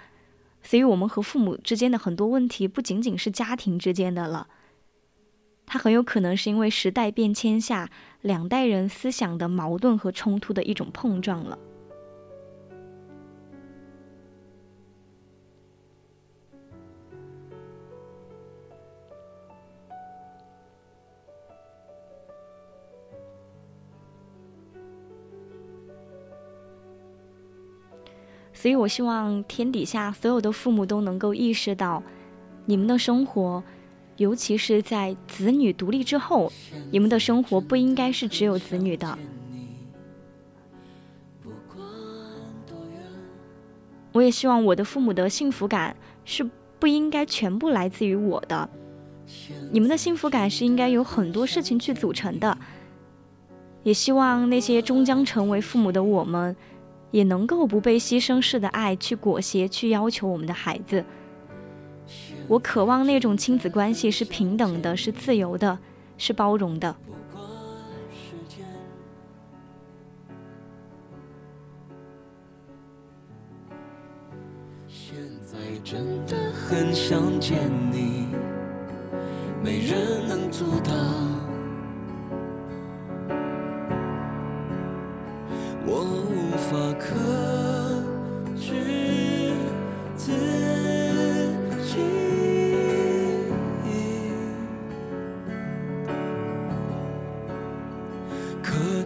[0.64, 4.48] 所以我们和父母之间的很多问题不仅仅是家庭之间的了。
[5.70, 7.90] 它很有可能是因为时代变迁下
[8.22, 11.60] 两代人思想的矛盾和冲突的一种碰撞了。
[28.54, 32.02] 所以，我希望天底下所有的父母都能够意识到，
[32.66, 33.64] 你们的生活，
[34.18, 36.52] 尤其是在子女独立之后，
[36.92, 39.18] 你们的生活不应该是只有子女的。
[44.12, 45.96] 我也希望我的父母的幸福感
[46.26, 46.50] 是
[46.80, 48.70] 不应该全部来自于我的，
[49.72, 52.58] 你们的幸福感是应该有很多事情去组成的。
[53.84, 56.56] 也希望那些终将成为父母的我们。
[57.10, 61.06] 也能够不被牺牲式的爱去裹挟，去要求我们的孩子。
[62.48, 65.78] 我渴望那种亲子关系是平等的，是自由的，
[66.18, 66.96] 是包容的。
[74.88, 78.28] 现在真的很想见你，
[79.62, 80.94] 没人能阻挡。
[85.86, 87.16] 我无法克
[88.56, 88.74] 制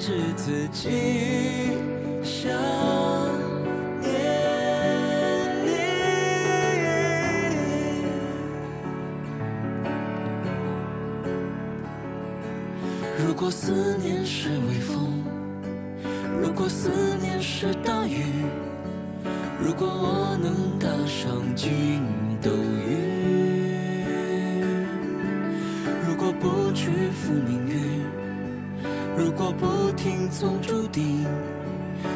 [0.01, 0.89] 克制自己
[2.23, 2.51] 想
[4.01, 4.09] 念
[5.63, 5.69] 你。
[13.15, 15.23] 如果思念是微风。
[16.41, 16.89] 如果思
[17.21, 18.23] 念是大雨，
[19.63, 22.01] 如果我能搭上筋
[22.41, 22.97] 斗云，
[26.07, 28.01] 如果不屈服命运，
[29.23, 31.23] 如果不听从注定，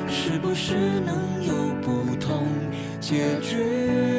[0.07, 1.53] 是不是能有
[1.83, 2.47] 不同
[2.99, 4.14] 结局？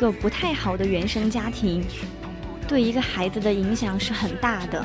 [0.00, 1.84] 个不太好的原生家庭，
[2.66, 4.82] 对一个孩子的影响是很大的。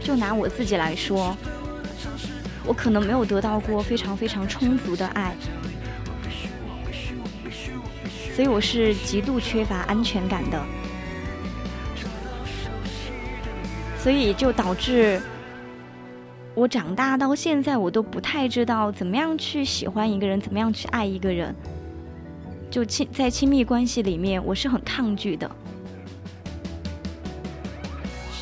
[0.00, 1.36] 就拿我自己来说，
[2.66, 5.36] 我可能没有得到过非常非常充足的爱，
[8.34, 10.60] 所以我是极度缺乏安全感的，
[14.00, 15.22] 所以就导致
[16.56, 21.54] 我长大到现在，我都不太知道怎么样去喜欢一个人，怎么样去爱一个人。
[22.72, 25.48] 就亲在亲密关系里面，我是很抗拒的，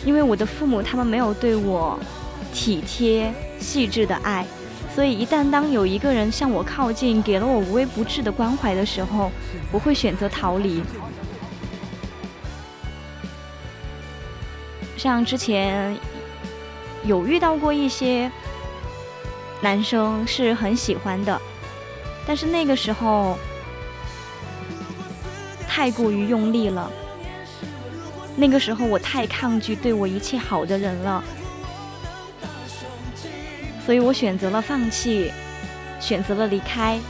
[0.05, 1.99] 因为我的父母他们没有对我
[2.55, 4.47] 体贴细致的爱，
[4.95, 9.33] 所以一旦当有一个人向我靠近，给了我无微不至的关怀的时候，
[9.73, 10.81] 我会选择逃离。
[14.97, 15.97] 像之前
[17.03, 18.31] 有遇到过一些
[19.61, 21.37] 男生是很喜欢的，
[22.25, 23.37] 但是那个时候。
[25.81, 26.91] 太过于用力了，
[28.37, 31.25] 那个时候我太抗拒对我一切好的人了，
[33.87, 35.33] 所以我选择了放弃，
[35.99, 37.01] 选择了离开。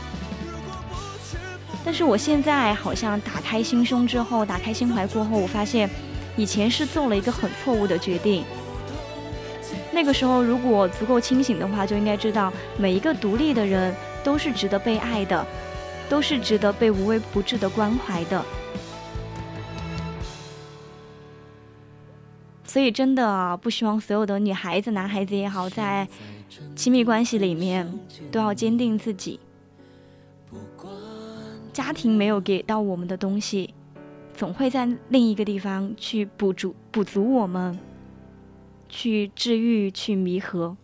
[1.83, 5.89] 但是我现在好像打开心胸之后，打开心怀过后，我发现
[6.37, 8.45] 以前是做了一个很错误的决定。
[9.91, 13.93] 那个时候如果足够清醒的话，就应该知道每一个独立的人
[14.23, 15.45] 都是值得被爱的。
[16.11, 18.43] 都是值得被无微不至的关怀的，
[22.65, 26.05] 所以真的不希望所有的女孩子、男孩子也好，在
[26.75, 27.97] 亲密关系里面
[28.29, 29.39] 都要坚定自己。
[31.71, 33.73] 家庭没有给到我们的东西，
[34.33, 37.79] 总会在另一个地方去补足、补足我们，
[38.89, 40.75] 去治愈、去弥合。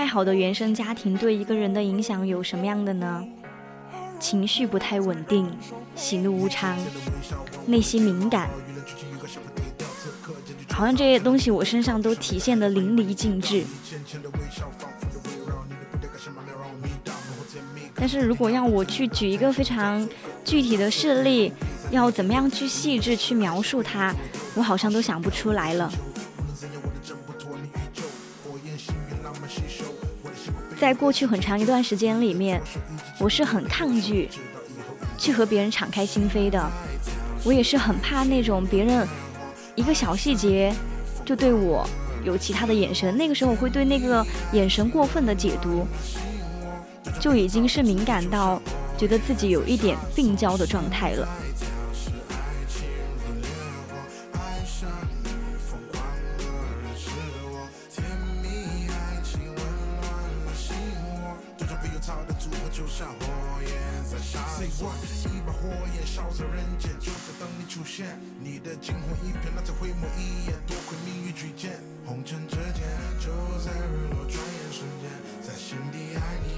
[0.00, 3.22] 太好的原生家庭对一个人的影响有什么样的呢？
[4.18, 5.46] 情绪不太稳定，
[5.94, 6.74] 喜怒无常，
[7.66, 8.48] 内心敏感，
[10.70, 13.62] 好像这些东西我身上都体现的淋漓尽致。
[17.94, 20.08] 但是如果要我去举一个非常
[20.46, 21.52] 具体的事例，
[21.90, 24.14] 要怎么样去细致去描述它，
[24.54, 25.92] 我好像都想不出来了。
[30.80, 32.58] 在过去很长一段时间里面，
[33.18, 34.30] 我是很抗拒
[35.18, 36.58] 去和别人敞开心扉的。
[37.44, 39.06] 我也是很怕那种别人
[39.74, 40.72] 一个小细节
[41.22, 41.86] 就对我
[42.24, 43.14] 有其他的眼神。
[43.14, 45.86] 那个时候我会对那个眼神过分的解读，
[47.20, 48.58] 就已经是敏感到
[48.96, 51.28] 觉得自己有一点病娇的状态了。
[68.42, 71.72] 你的惊鸿一瞥，那在回眸一眼，多会命欲举箭。
[72.06, 72.82] 红尘之间，
[73.20, 73.28] 就
[73.64, 76.50] 在日落转眼瞬间，在心底爱你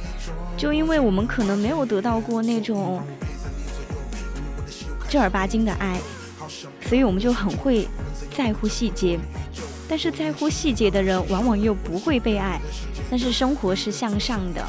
[0.57, 3.03] 就因为我们可能没有得到过那种
[5.09, 6.01] 正儿八经的爱，
[6.86, 7.88] 所以我们就很会
[8.36, 9.18] 在乎细节。
[9.88, 12.59] 但是在乎细节的人，往往又不会被爱。
[13.11, 14.66] 但是生活是向上的，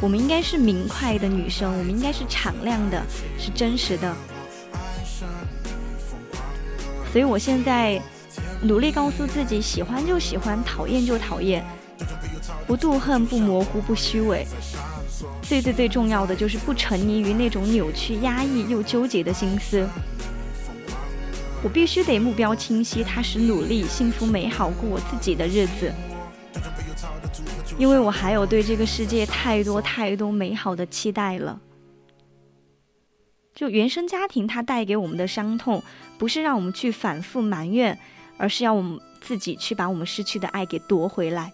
[0.00, 3.02] 我们应该是明快的女生，我们应该是敞亮的，
[3.36, 4.14] 是真实的。
[7.16, 7.98] 所以我现在
[8.60, 11.64] 努力告诉自己：喜欢就喜欢，讨厌就讨厌。
[12.66, 14.46] 不妒恨，不模糊，不虚伪，
[15.40, 19.88] 最最最重要的就是不沉溺于那种扭曲、压抑又纠结的心思。
[21.62, 25.90] 我必须得目标清晰，踏实努力，幸福美好过我自己的日子。
[27.78, 31.58] 因为我还有对这个世界太多太多美好的期待了。
[33.56, 35.82] 就原生家庭它带给我们的伤痛，
[36.18, 37.98] 不是让我们去反复埋怨，
[38.36, 41.52] 而是要我们自己去把我们失去的爱给夺回来。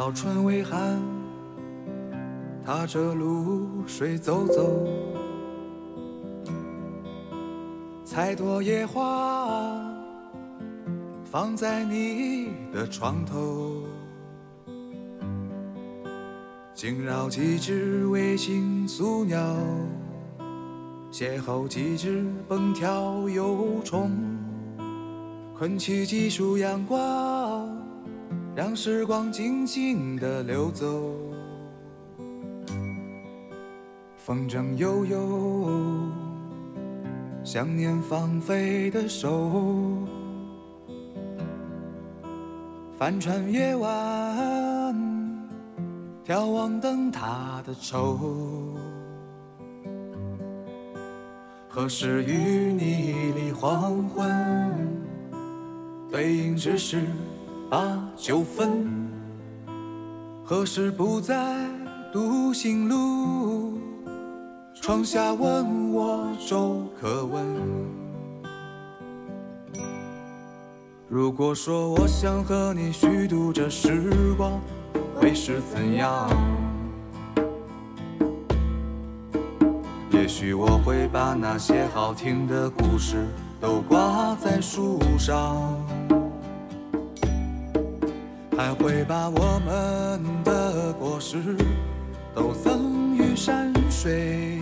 [0.00, 0.98] 早春微寒，
[2.64, 4.88] 踏着露水走走，
[8.02, 9.78] 采朵野花
[11.22, 13.82] 放在你的床头，
[16.72, 19.54] 惊扰几只卫星宿鸟，
[21.12, 24.10] 邂逅几只蹦跳游虫，
[25.54, 27.29] 困起几束阳光。
[28.70, 30.86] 让时光静静地流走，
[34.16, 35.68] 风筝悠悠，
[37.42, 40.06] 想念放飞的手，
[42.96, 43.90] 帆船夜晚，
[46.24, 48.76] 眺望灯塔的愁，
[51.68, 54.30] 何时与你离黄昏？
[56.12, 57.02] 背影只是。
[57.70, 58.84] 把酒分，
[60.44, 61.56] 何时不再
[62.12, 63.78] 独行路？
[64.74, 67.46] 窗下问我粥可温。
[71.08, 74.60] 如果说我想和你虚度这时光，
[75.14, 76.28] 会是怎样？
[80.10, 83.28] 也许我会把那些好听的故事
[83.60, 85.72] 都挂在树上。
[88.62, 91.56] 还会把我们的果实
[92.34, 94.60] 都赠予山水，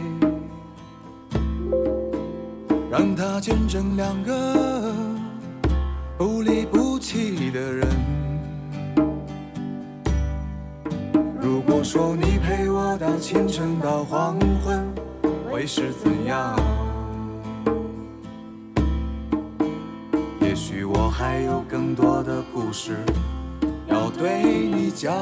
[2.89, 4.95] 让它见证两个
[6.17, 7.89] 不离不弃的人。
[11.41, 14.81] 如果说你陪我到清晨到黄昏，
[15.51, 16.57] 会是怎样？
[20.41, 22.97] 也许我还有更多的故事。
[23.89, 25.13] 要对你讲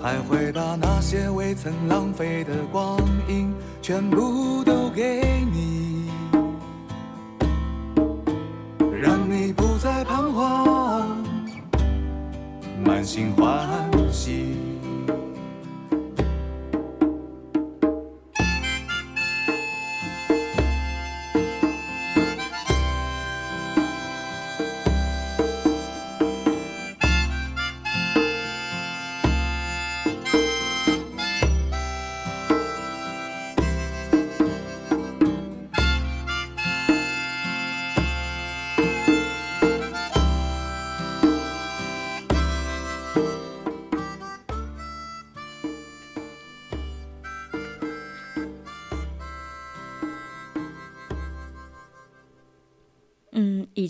[0.00, 2.98] 还会把那些未曾浪费的光
[3.28, 3.52] 阴
[3.82, 6.10] 全部都给你
[9.00, 11.28] 让你不再彷徨
[12.84, 14.67] 满心欢喜。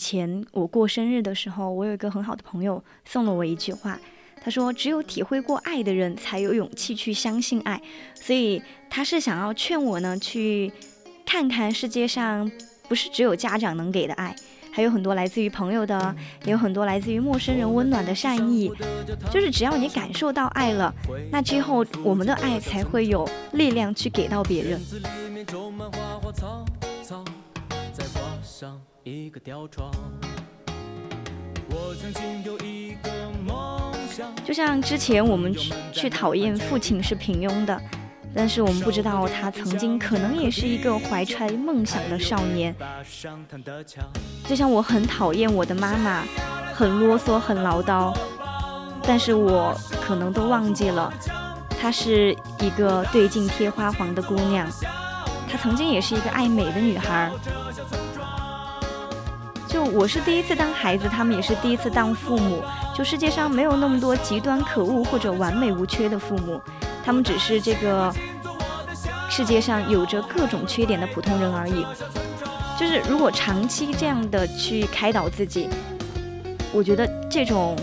[0.08, 4.00] 前我过生日的时候，我有一个很好的朋友送了我一句话，
[4.42, 7.78] 他说：“只有体会过爱的人，才有勇气去相信爱。”
[8.16, 10.72] 所以他是想要劝我呢，去
[11.26, 12.50] 看看世界上
[12.88, 14.34] 不是只有家长能给的爱，
[14.72, 18.72] 还有很多来自于朋友的，也有很多来自于陌生人温暖的善意。
[19.30, 20.90] 就是只要你感受到爱了，
[21.30, 24.80] 那之后我们的爱才会有力量去给到别人。
[29.08, 29.90] 一个吊床。
[31.70, 33.10] 我曾经有一个
[33.46, 34.26] 梦想。
[34.44, 37.80] 就像之前我们去去讨厌父亲是平庸的，
[38.34, 42.74] 但是我们不知道他曾经可能也是一个怀揣梦想的少年。
[44.46, 46.24] 就像我很讨厌我的妈妈，
[46.74, 48.14] 很啰嗦，很唠叨，
[49.02, 51.12] 但是我可能都忘记了，
[51.80, 54.66] 她是一个对镜贴花黄的姑娘，
[55.50, 57.30] 她曾经也是一个爱美的女孩。
[59.68, 62.62] 就我是第一次当孩子，他们也是第一次当父母。
[62.96, 66.60] 就世界上没有那么多极端可恶或者完美无缺的父母，
[67.04, 68.12] 他们只是这个
[69.28, 71.84] 世界上有着各种缺点的普通人而已。
[72.78, 75.68] 就是如果长期这样的去开导自己，
[76.72, 77.76] 我觉得这种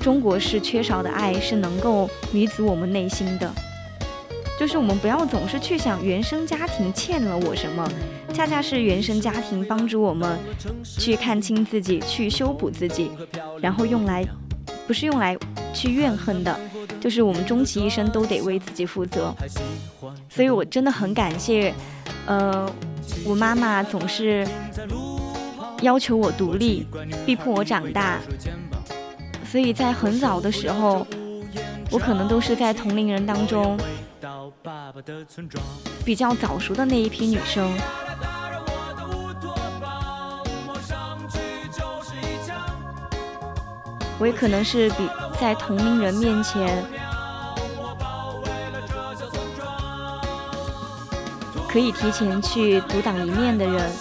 [0.00, 3.52] 中国式缺少的爱是能够弥足我们内心的。
[4.58, 7.88] 就是我们不要总是去想原生家庭欠了我什么，
[8.34, 10.36] 恰恰是原生家庭帮助我们
[10.82, 13.10] 去看清自己，去修补自己，
[13.60, 14.26] 然后用来
[14.86, 15.38] 不是用来
[15.72, 16.58] 去怨恨的，
[17.00, 19.32] 就是我们终其一生都得为自己负责。
[20.28, 21.72] 所以我真的很感谢，
[22.26, 22.68] 呃，
[23.24, 24.44] 我妈妈总是
[25.82, 26.84] 要求我独立，
[27.24, 28.18] 逼迫我长大，
[29.48, 31.06] 所以在很早的时候，
[31.92, 33.78] 我可能都是在同龄人当中。
[36.04, 37.70] 比较早熟的那一批女生，
[44.18, 45.08] 我也可能是比
[45.40, 46.84] 在同龄人面前
[51.68, 53.92] 可以提前去独当一面的人。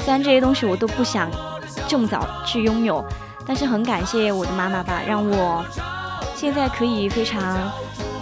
[0.00, 1.30] 虽然这些东西我都不想
[1.88, 3.04] 这么早去拥有，
[3.46, 5.64] 但是很感谢我的妈妈吧，让我
[6.36, 7.58] 现在可以非常。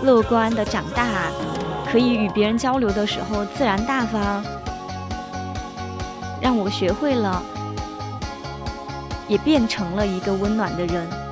[0.00, 1.28] 乐观的长大，
[1.90, 4.44] 可以与别人交流的时候自然大方，
[6.40, 7.42] 让我学会了，
[9.26, 11.27] 也变成了一个温暖的人。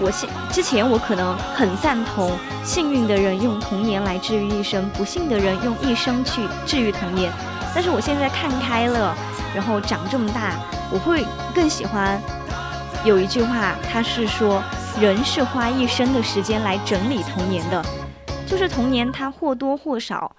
[0.00, 2.32] 我现之前，我可能很赞同
[2.64, 7.32] 幸运的人用童年来治愈一生，不幸的人用一生去治愈童年。
[7.74, 9.14] 但是我现在看开了，
[9.54, 10.58] 然后长这么大，
[10.92, 11.24] 我会
[11.54, 12.20] 更喜欢
[13.04, 14.62] 有一句话，他是说
[15.00, 17.84] 人是花一生的时间来整理童年的，
[18.46, 20.34] 就是童年它或多或少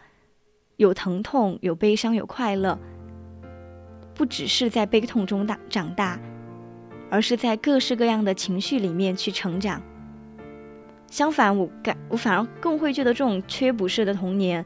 [0.77, 2.77] 有疼痛、有悲伤、有快乐，
[4.13, 6.19] 不只是在悲痛中大长大。
[7.15, 9.81] 而是在各式各样的情绪里面去成长。
[11.09, 14.65] 相反，我感我反而更会觉得这种缺补式的童年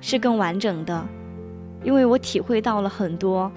[0.00, 1.06] 是更完整的，
[1.84, 3.48] 因为我体会到了很多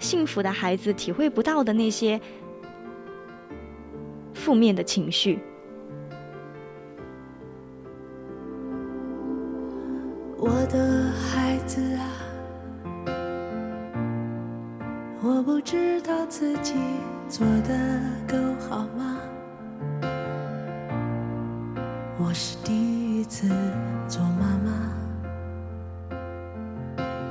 [0.00, 2.20] 幸福的孩子体会不到的那些
[4.34, 5.38] 负面的情绪。
[10.38, 12.08] 我的孩子啊。
[15.24, 16.74] 我不知道自己
[17.32, 17.72] 做的
[18.28, 18.36] 够
[18.68, 19.16] 好吗？
[22.18, 23.48] 我是第一次
[24.06, 24.70] 做妈妈，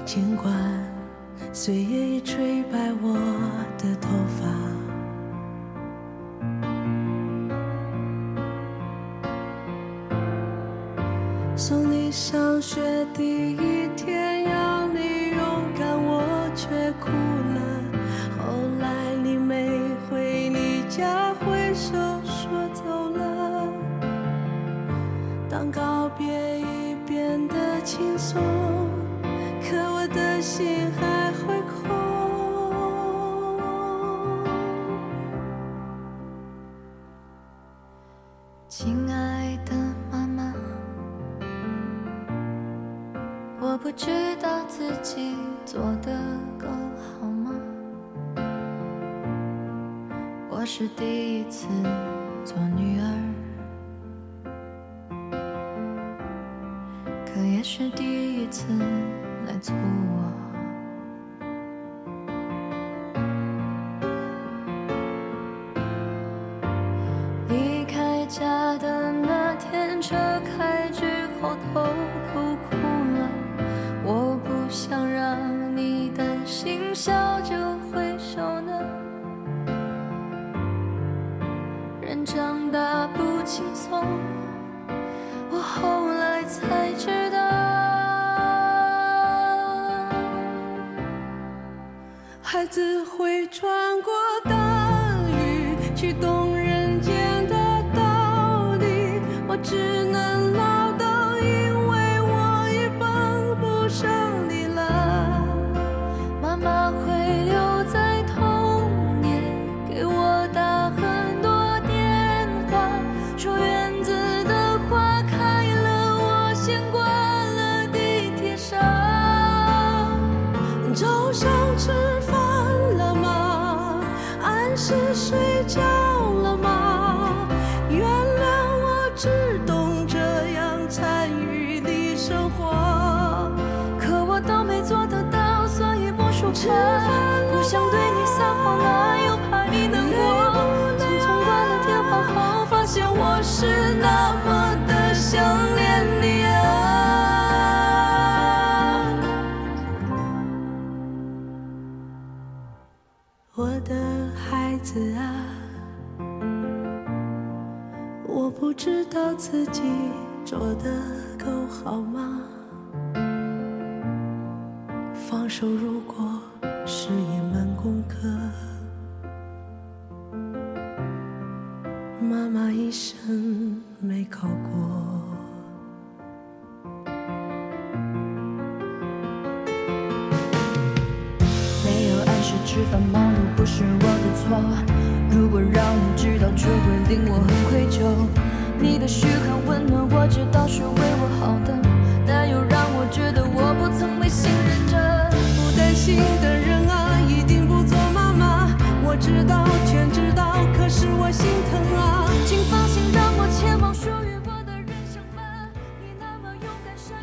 [0.04, 0.52] 尽管
[1.54, 3.14] 岁月已吹白我
[3.78, 4.48] 的头发，
[11.56, 15.40] 送你上学第一天，要你勇
[15.78, 17.12] 敢，我却哭
[21.02, 23.68] 下挥手说走了。
[25.50, 28.40] 当告别已变得轻松，
[29.64, 31.90] 可我的心还会空。
[38.70, 39.74] 亲爱的
[40.12, 40.54] 妈妈，
[43.60, 45.36] 我不知道自己
[45.66, 46.16] 做的
[46.60, 47.31] 够好。
[50.62, 51.68] 我是第一次
[52.46, 53.04] 做女儿，
[57.26, 58.68] 可也是第一次
[59.48, 60.41] 来做我。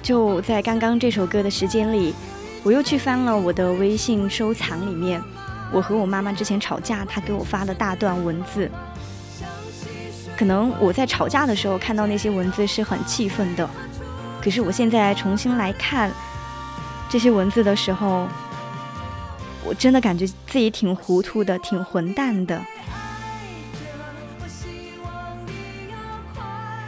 [0.09, 2.15] 就在刚刚这首歌的时间里，
[2.63, 5.23] 我又去翻了我的微信收藏里面，
[5.71, 8.71] 我和我妈妈之前吵架，她给我发的大段文字。
[10.35, 13.69] 可能我在吵架的时候看到那些文字是很气愤的，
[14.43, 16.11] 可是我现在重新来看
[17.11, 18.27] 这些文字的时候，
[19.63, 22.59] 我真的感觉自己挺糊涂的，挺混蛋的。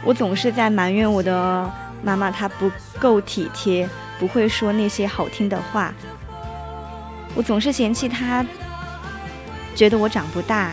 [0.03, 1.71] 我总是在埋怨我的
[2.03, 3.87] 妈妈，她不够体贴，
[4.19, 5.93] 不会说那些好听的话。
[7.35, 8.45] 我总是嫌弃她，
[9.75, 10.71] 觉得我长不大。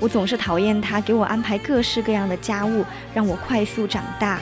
[0.00, 4.38] 我总是讨厌她给我安排各式各样的家务，让我快速长大。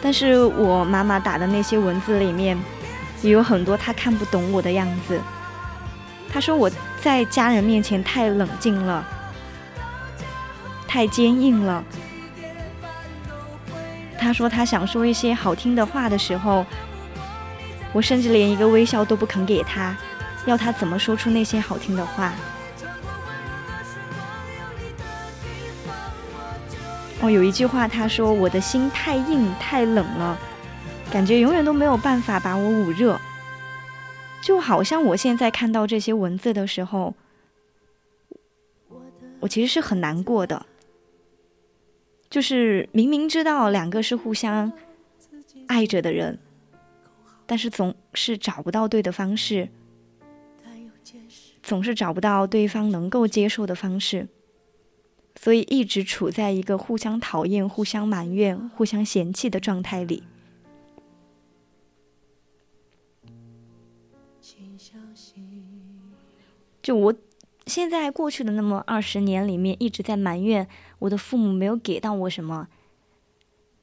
[0.00, 2.56] 但是我妈妈打的那些文字里面，
[3.22, 5.20] 也有很多她看不懂我的样子。
[6.32, 6.70] 她说我
[7.02, 9.04] 在家人面前太冷静了。
[10.86, 11.84] 太坚硬了。
[14.20, 16.66] 他说他想说一些好听的话的时候，
[17.92, 19.96] 我甚至连一个微笑都不肯给他，
[20.44, 22.34] 要他怎么说出那些好听的话？
[27.22, 30.38] 哦，有一句话他说我的心太硬太冷了，
[31.10, 33.18] 感觉永远都没有办法把我捂热。
[34.42, 37.14] 就好像我现在看到这些文字的时候，
[39.40, 40.66] 我其实是很难过的。
[42.30, 44.72] 就是明明知道两个是互相
[45.66, 46.38] 爱着的人，
[47.44, 49.68] 但是总是找不到对的方式，
[51.60, 54.28] 总是找不到对方能够接受的方式，
[55.34, 60.22] 所以一直处在一个互相讨厌、互相埋怨、互相嫌弃的状态里。
[66.80, 67.14] 就我
[67.66, 70.66] 现在过去的那么二十年里面，一直在埋怨
[71.00, 72.68] 我的父母没有给到我什么。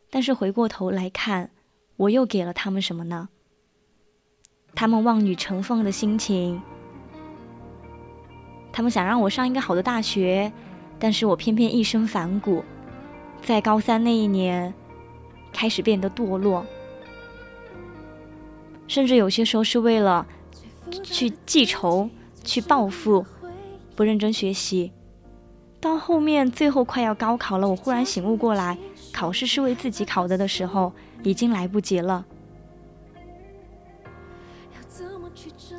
[0.10, 1.52] 但是回过头来看，
[1.98, 3.28] 我又给了他们什么呢？
[4.74, 6.62] 他们望女成凤的心情，
[8.72, 10.52] 他们想让我上一个好的大学，
[10.98, 12.64] 但是我偏偏一身反骨，
[13.42, 14.74] 在高三那一年，
[15.52, 16.66] 开始变得堕落，
[18.88, 20.26] 甚至有些时候是为了
[21.04, 22.10] 去记仇、
[22.44, 23.26] 去报复，
[23.96, 24.92] 不认真学习。
[25.80, 28.78] 到后面最后快要高考了，我忽然醒悟过来，
[29.14, 30.92] 考试是为自己考的的时候，
[31.24, 32.26] 已经来不及了。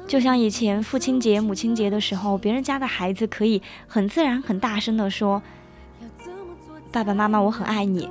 [0.07, 5.43] 就像以前父亲节、母亲节的时候，别人家的孩子可以很自然、很大声的说
[6.91, 8.09] ：“爸爸妈妈，我很爱你。”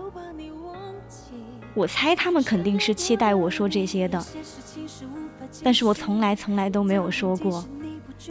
[1.74, 4.24] 我猜他们肯定是期待我说这些的，
[5.64, 7.64] 但是我从来、从来都没有说过，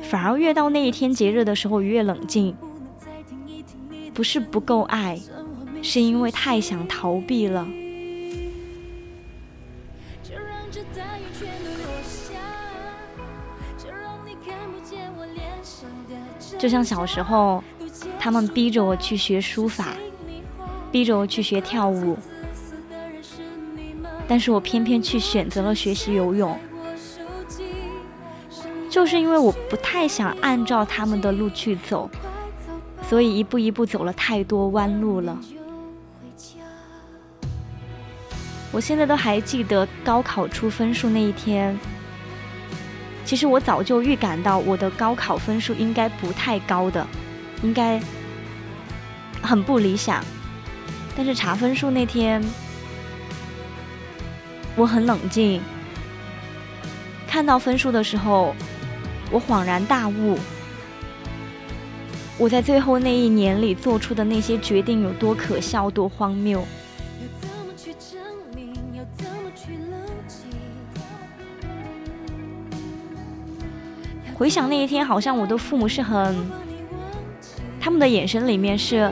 [0.02, 2.54] 反而越到那一天节日的时候越冷静。
[4.16, 5.20] 不是不够爱，
[5.82, 7.68] 是因为太想逃避了。
[16.58, 17.62] 就像小时候，
[18.18, 19.88] 他们逼着我去学书法，
[20.90, 22.16] 逼着我去学跳舞，
[24.26, 26.58] 但是我偏偏去选择了学习游泳，
[28.88, 32.08] 就是因为我不太想按照他们的路去走。
[33.08, 35.38] 所以一步一步走了太多弯路了。
[38.72, 41.78] 我现在都还记得高考出分数那一天。
[43.24, 47.06] 其实我早就预感到我的高考分数应该不太高的，
[47.62, 48.00] 应该
[49.42, 50.22] 很不理想。
[51.16, 52.42] 但是查分数那天，
[54.76, 55.60] 我很冷静。
[57.26, 58.54] 看到分数的时候，
[59.30, 60.38] 我恍然大悟。
[62.38, 66.62] 我在最后那一年里做出的那些决定有多可笑、多荒谬。
[74.34, 76.36] 回想那一天，好像我的父母是很，
[77.80, 79.10] 他们的眼神里面是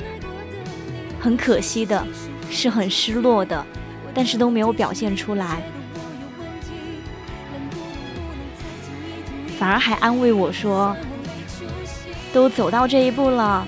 [1.19, 2.07] 很可惜的，
[2.51, 3.65] 是很失落的，
[4.13, 5.63] 但是都没有表现出来，
[9.59, 10.95] 反而还安慰我说。
[12.35, 13.65] 都走到这一步了，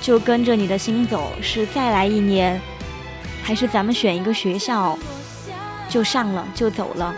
[0.00, 2.58] 就跟着你的心走，是再来一年，
[3.42, 4.98] 还是咱们选一个学校
[5.86, 7.14] 就上了就走了？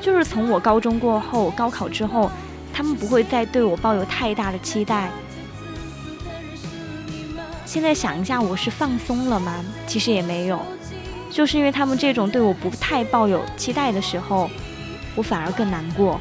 [0.00, 2.30] 就是从我高中过后，高考之后，
[2.72, 5.10] 他们不会再对我抱有太大的期待。
[7.66, 9.62] 现在想一下，我是放松了吗？
[9.86, 10.58] 其实也没有，
[11.30, 14.48] 就是因为他们这种对我不太抱有期待的时候，
[15.14, 16.18] 我反而更难过。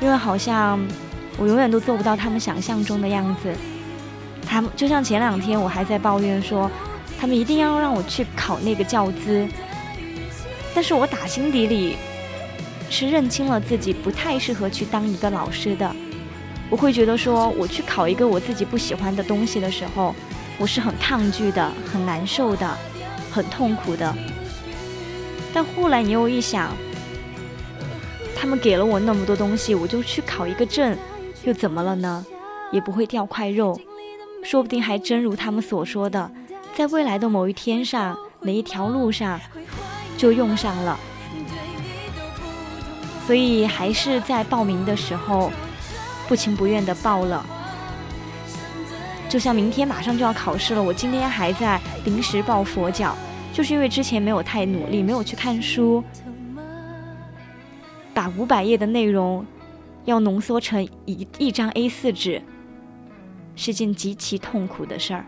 [0.00, 0.78] 因为好像
[1.38, 3.52] 我永远都做不到他们想象中的样子。
[4.46, 6.70] 他们就像前两天我还在抱怨说，
[7.18, 9.46] 他们一定要让我去考那个教资，
[10.74, 11.96] 但是我打心底里
[12.88, 15.90] 是认清了自己不太适合去当一个老师的。
[16.70, 20.14] 我会觉得说，我去考一个我自己不喜欢的东西的时候，
[20.58, 22.76] 我是很抗拒的，很难受的，
[23.32, 24.14] 很痛苦的。
[25.52, 26.70] 但后来你又一想。
[28.38, 30.96] 他们给了我那么多东西，我就去考一个证，
[31.44, 32.24] 又怎么了呢？
[32.70, 33.80] 也不会掉块肉，
[34.44, 36.30] 说不定还真如他们所说的，
[36.76, 39.40] 在未来的某一天上，哪一条路上
[40.18, 41.00] 就用上了。
[43.26, 45.50] 所以还是在报名的时候
[46.28, 47.44] 不情不愿的报了。
[49.28, 53.16] 就像明天马上就要考试了，我今天还在临时抱佛脚，
[53.52, 56.04] 就是因为之前没有太努力，没有去看书。
[58.16, 59.44] 把五百页的内容
[60.06, 62.40] 要浓缩成一一张 A 四纸，
[63.54, 65.26] 是件极其痛苦的事儿。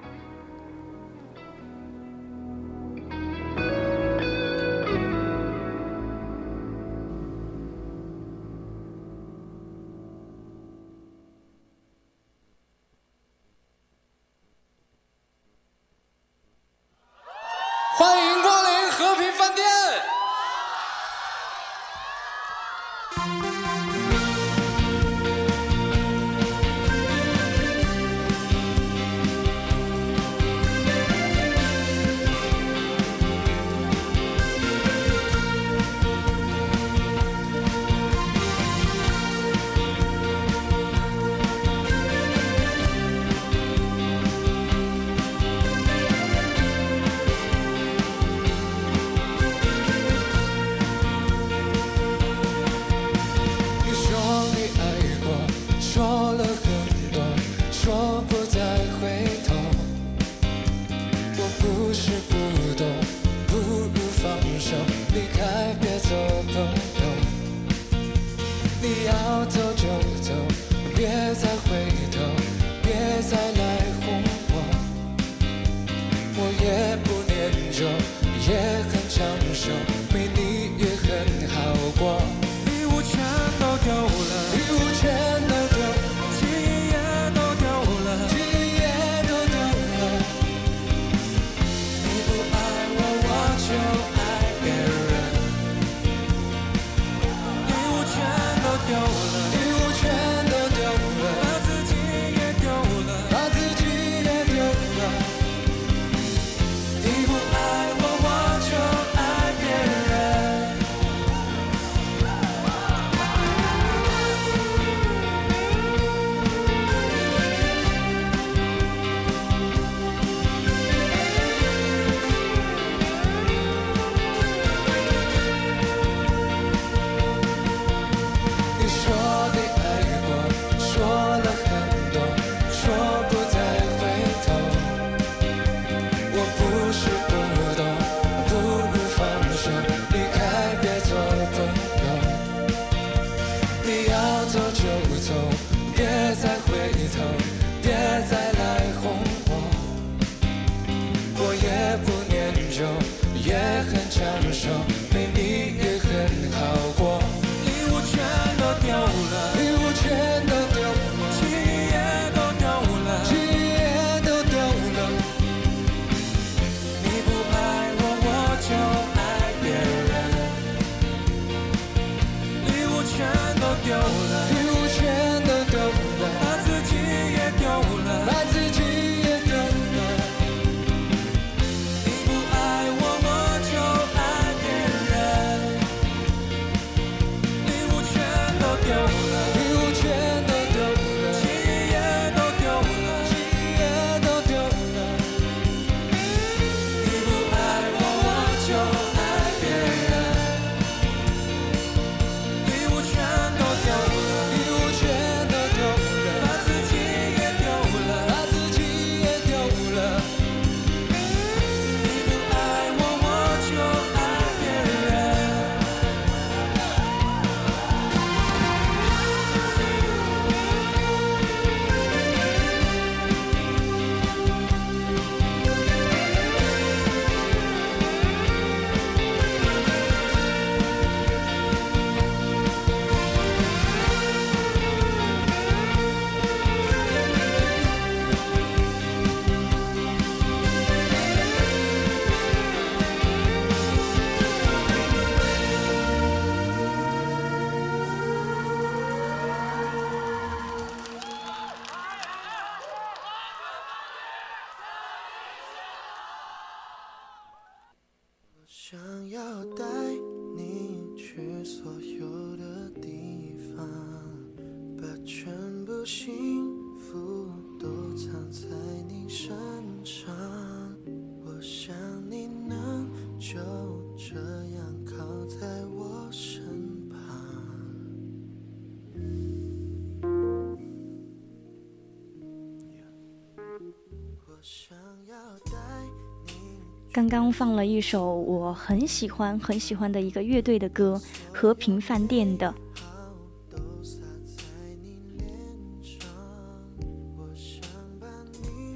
[287.13, 291.21] 刚刚放了一首我很喜欢很喜欢的一个乐队的歌，
[291.57, 292.73] 《和平饭店》的。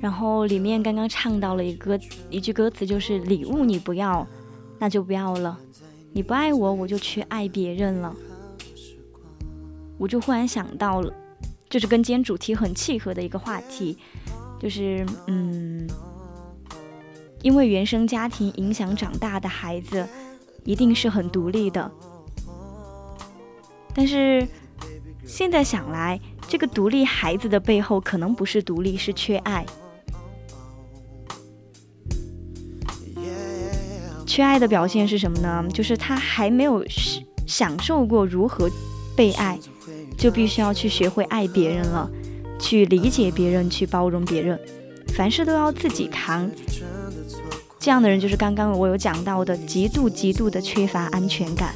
[0.01, 1.99] 然后里面刚刚唱到了一个
[2.29, 4.27] 一句歌词，就是“礼物你不要，
[4.79, 5.57] 那就不要了；
[6.13, 8.15] 你不爱我，我就去爱别人了。”
[9.99, 11.15] 我就忽然想到了，
[11.71, 13.97] 就是跟今天主题很契合的一个话题，
[14.63, 15.89] 就是嗯。
[17.43, 20.07] 因为原生家庭影响长大的孩子，
[20.63, 21.91] 一定是很独立的。
[23.93, 24.47] 但是
[25.27, 29.67] 现在想来，这个独立孩子的背后，可能不是独立，是缺爱。
[34.25, 35.67] 缺爱的表现是什么呢？
[35.75, 36.85] 就是他还没有
[37.45, 38.71] 享受过如何
[39.17, 39.59] 被爱，
[40.17, 42.09] 就必须要去学会爱别人了，
[42.63, 44.59] 去理解别人，去包容别人，
[45.09, 46.49] 凡事都要自己扛。
[47.79, 51.75] 这样的人就是刚刚我有讲到的，极度极度的缺乏安全感。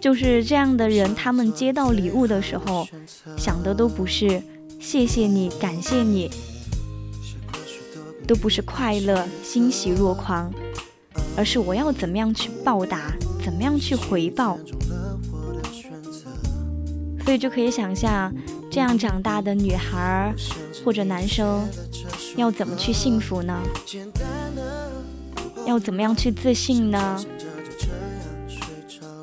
[0.00, 2.88] 就是这样的人，他们接到礼物的时候，
[3.36, 4.42] 想的都不是
[4.80, 6.30] 谢谢你、感谢你，
[8.26, 10.50] 都不是快乐、欣喜若狂，
[11.36, 13.12] 而是我要怎么样去报答，
[13.42, 14.58] 怎么样去回报。
[17.24, 18.32] 所以就可以想象。
[18.72, 20.32] 这样长大的女孩
[20.84, 21.68] 或者男生，
[22.36, 23.60] 要怎么去幸福呢？
[25.66, 27.20] 要怎么样去自信呢？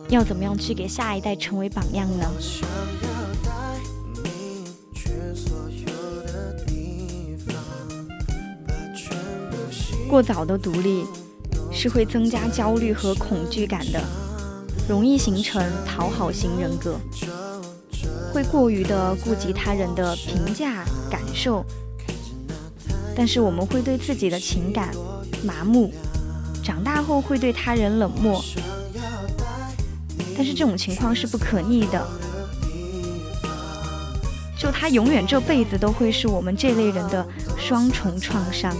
[0.10, 2.26] 要怎么样去给下一代成为榜样呢？
[10.10, 11.06] 过早的独立
[11.80, 14.02] 是会增加焦虑和恐惧感的，
[14.90, 17.00] 容易形成讨好型人格。
[18.34, 21.64] 会过于的顾及他人的评价感受，
[23.16, 24.92] 但是我们会对自己的情感
[25.44, 25.94] 麻木，
[26.64, 28.44] 长大后会对他人冷漠，
[30.36, 32.08] 但是这种情况是不可逆的，
[34.58, 37.24] 就他永远这辈子都会是我们这类人的
[37.56, 38.76] 双重创伤。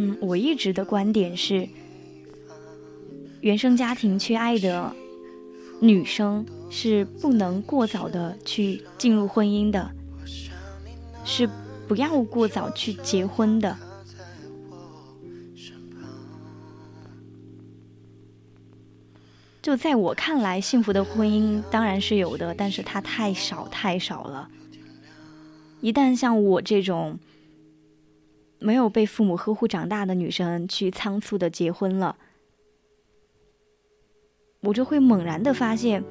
[0.00, 1.68] 嗯，我一直的观点是，
[3.40, 4.94] 原生家庭缺爱的
[5.80, 9.90] 女生是不能过早的去进入婚姻的，
[11.24, 11.50] 是
[11.88, 13.76] 不要过早去结婚的。
[19.60, 24.48] 就在我看来，幸福的婚姻当然是有的，但是它太少太少了。
[25.80, 27.18] 一旦像我这种
[28.58, 32.16] 没有被父母呵护长大的女生去仓促的结婚了，
[34.60, 36.02] 我就会猛然的发现，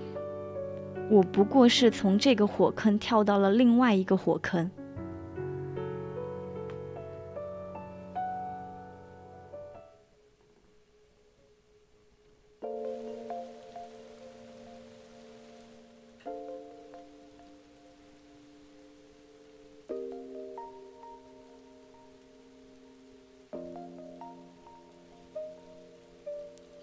[1.09, 4.69] 我不过是从这个火坑跳到了另外一个火坑。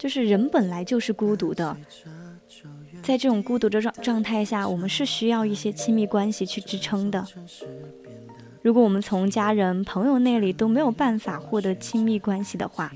[0.04, 1.74] 就是人本来就是孤独的，
[3.02, 7.26] 在这种孤独的状状态下，我们是需要一些亲密关系去支撑的。
[8.60, 12.92] 如果我们从家人、朋友那里都没有办法获得亲密关系的话，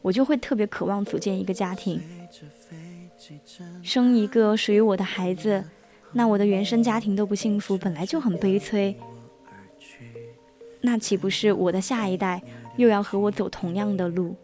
[0.00, 2.00] 我就会特别渴望组建一个家庭，
[3.82, 5.64] 生一个属于我的孩子。
[6.12, 8.96] 那我的原生家庭都不幸福，本来就很悲催，
[10.82, 12.40] 那岂不是我的下一代
[12.76, 14.36] 又要和我走同样的路？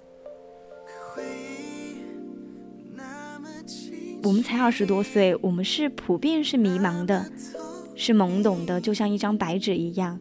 [4.23, 7.31] 我们才二十多岁，我们是普遍是迷茫的，
[7.95, 10.21] 是懵懂的，就像一张白纸一样。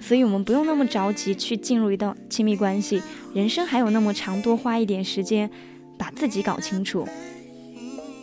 [0.00, 3.02] 所以，我们不用那么着急去进入一段亲密关系。
[3.34, 5.50] 人生还有那么长，多花一点时间，
[5.98, 7.04] 把自己搞清楚，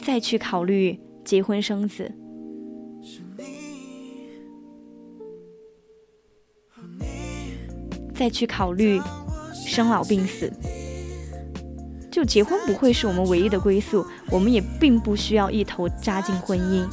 [0.01, 2.09] 再去考虑结婚生子，
[8.13, 9.01] 再去考虑
[9.53, 10.49] 生老病死。
[12.13, 16.87] 就结婚不会是我们唯一的归宿，我们也并不需要一头扎进婚姻。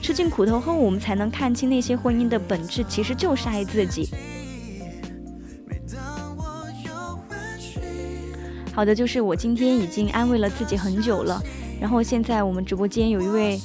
[0.00, 4.08] 吃尽苦头后，我们才能看清那些婚姻的本质，其实就是爱自己。
[8.72, 11.42] 好的，就是我今天已经安慰了自己很久了。
[11.80, 13.60] 然后现在我们直播间有一位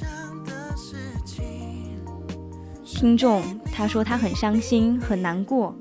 [2.83, 5.75] 听众，他说他很伤心，很难过，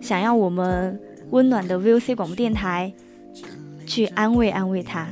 [0.00, 1.00] 想要我们。
[1.30, 2.92] 温暖的 VOC 广播电台，
[3.86, 5.08] 去安慰安慰他。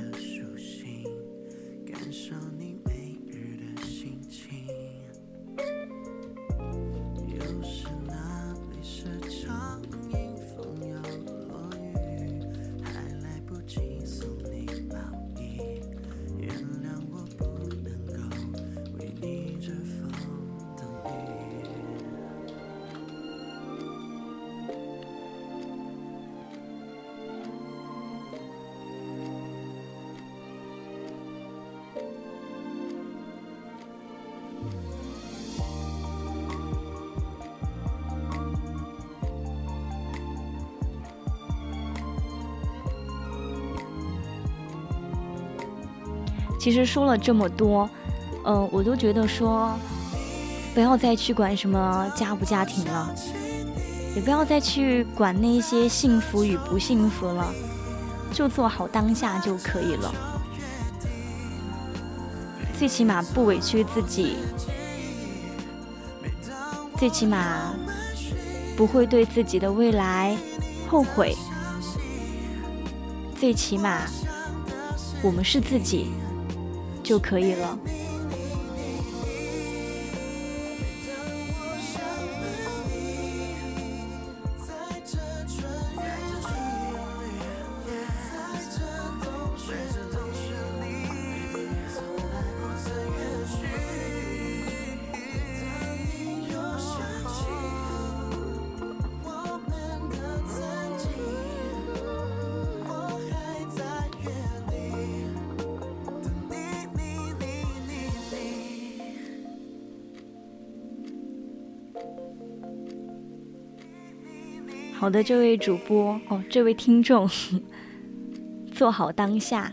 [46.68, 47.88] 其实说了这么多，
[48.44, 49.74] 嗯，我都觉得说，
[50.74, 53.10] 不要再去管什么家不家庭了，
[54.14, 57.50] 也不要再去管那些幸福与不幸福了，
[58.34, 60.14] 就做好当下就可以了。
[62.78, 64.36] 最起码不委屈自己，
[66.98, 67.72] 最起码
[68.76, 70.36] 不会对自己的未来
[70.86, 71.34] 后悔，
[73.40, 74.02] 最起码
[75.22, 76.08] 我们是自己。
[77.08, 77.97] 就可以了。
[115.08, 117.26] 好的，这位主播哦，这位听众，
[118.70, 119.72] 做好当下，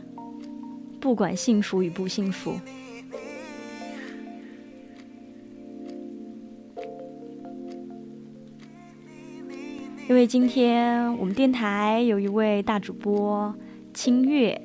[1.02, 2.58] 不管幸福与不幸福。
[10.08, 13.54] 因为今天我们电台有一位大主播
[13.94, 14.62] 清月，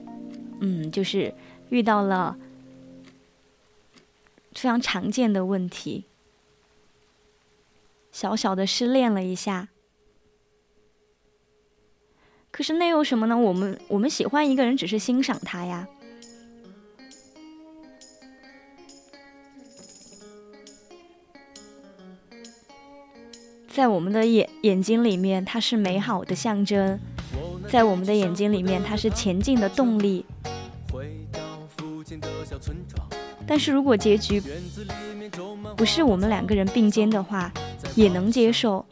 [0.61, 1.35] 嗯，就是
[1.71, 2.39] 遇到了
[4.53, 6.05] 非常常见的问题，
[8.13, 9.71] 小小的失恋了一下。
[12.51, 13.39] 可是那又什么呢？
[13.39, 15.87] 我们我们喜欢一个人，只是欣赏他呀。
[23.69, 26.99] 在我们的眼眼睛里面，它是美好的象征；
[27.71, 30.27] 在我们的眼睛里面，它是前进的动力。
[33.47, 34.43] 但是如果结局
[35.77, 37.51] 不是我们两个人并肩的话，
[37.95, 38.85] 也能接受，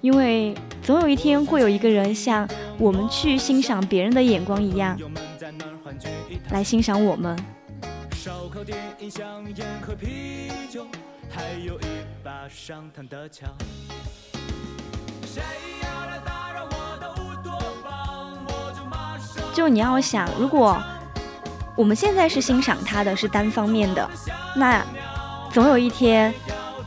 [0.00, 2.48] 因为总有一天会有一个人像
[2.78, 4.98] 我们去欣赏别人的眼光一样，
[6.50, 7.38] 来欣赏我们。
[19.52, 20.82] 就你要想，如果
[21.76, 24.10] 我们现在是欣赏他的，是单方面的，
[24.56, 24.82] 那
[25.52, 26.32] 总有一天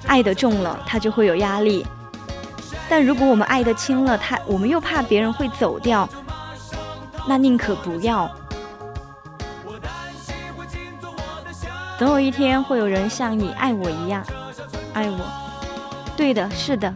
[0.08, 1.86] 爱的重了，他就会有压力。
[2.90, 6.08] 但如果我们爱得轻了，他我们又怕别人会走掉，
[7.28, 8.30] 那宁可不要。
[11.98, 14.24] 总有一天会有人像你爱我一样。
[14.94, 15.20] 爱我，
[16.18, 16.94] 对的，是的。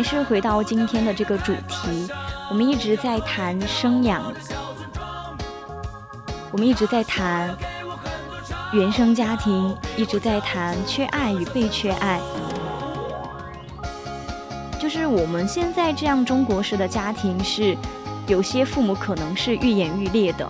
[0.00, 2.08] 还是回到今天的这个主题，
[2.48, 4.32] 我们一直在谈生养，
[6.50, 7.54] 我们一直在谈
[8.72, 12.18] 原生家庭，一直在谈缺爱与被缺爱。
[14.80, 17.76] 就是我们现在这样中国式的家庭，是
[18.26, 20.48] 有些父母可能是愈演愈烈的，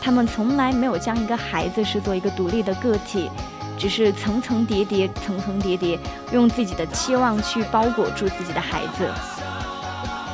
[0.00, 3.30] 他们从来没有将一个孩子视作一个独立的个体，
[3.78, 5.98] 只是层层叠叠、层层叠叠，
[6.32, 9.08] 用自己的期望去包裹住自己的孩子。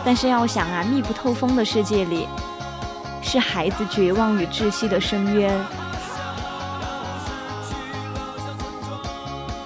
[0.04, 2.26] 但是要想啊，密不透风的世界里，
[3.22, 5.52] 是孩子绝望与窒息的深渊。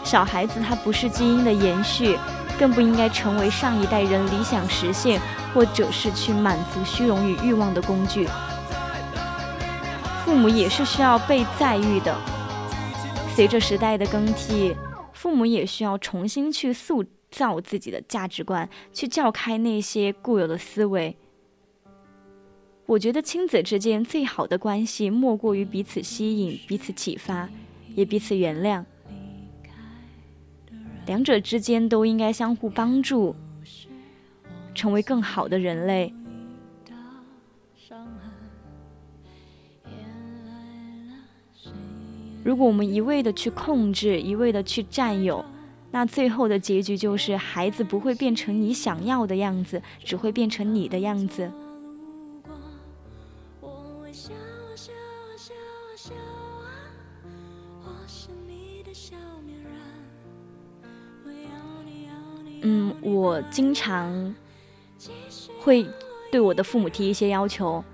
[0.05, 2.19] 小孩子他不是基因的延续。
[2.59, 5.21] 更不应该成为上一代人理想实现，
[5.55, 8.29] 或者是去满足虚荣与欲望的工具。
[10.25, 12.17] 父母也是需要被在育的。
[13.39, 14.75] 随着时代的更替，
[15.13, 21.17] 父母也需要重新去塑造自己的价值观，去撬开那些固有的思维。
[22.87, 27.49] 我觉得亲子之间最好的关系，莫过于彼此吸引、彼此启发，
[27.95, 28.85] 也彼此原谅。
[31.07, 33.37] 两者之间都应该相互帮助，
[34.75, 36.13] 成为更好的人类。
[42.49, 45.45] 如果我们一味的去控制，一味的去占有，
[45.91, 51.53] 那最后的结局就是孩子不会变成你想要的样子，只会变成你的样子。
[62.63, 64.35] 嗯，我经常
[65.61, 65.87] 会
[66.33, 67.85] 对我的父母提一些要求。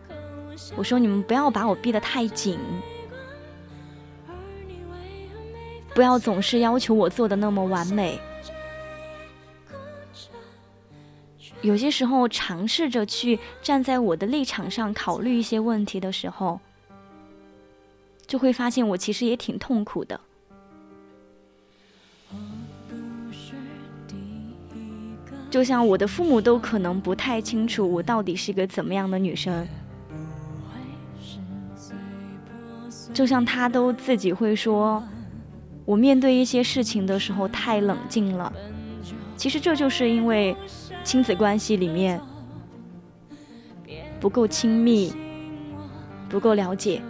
[0.76, 2.56] 我说：“你们不要把我逼得太紧，
[5.94, 8.18] 不要总是要求我做的那么完美。
[11.62, 16.60] 有些时候，尝试着去站在我的立场上考虑一些问题的时候，
[18.26, 20.20] 就会发现我其实也挺痛苦的。”
[25.50, 29.66] 就像我的父母都可能不太清楚我到底是个怎么样的女生，
[33.14, 35.00] 就像他都自己会说，
[35.84, 38.52] 我面对一些事情的时候太冷静了。
[39.36, 40.56] 其实这就是因为
[41.02, 42.20] 亲子关系里面
[44.20, 45.12] 不够亲密，
[46.28, 47.02] 不够了解。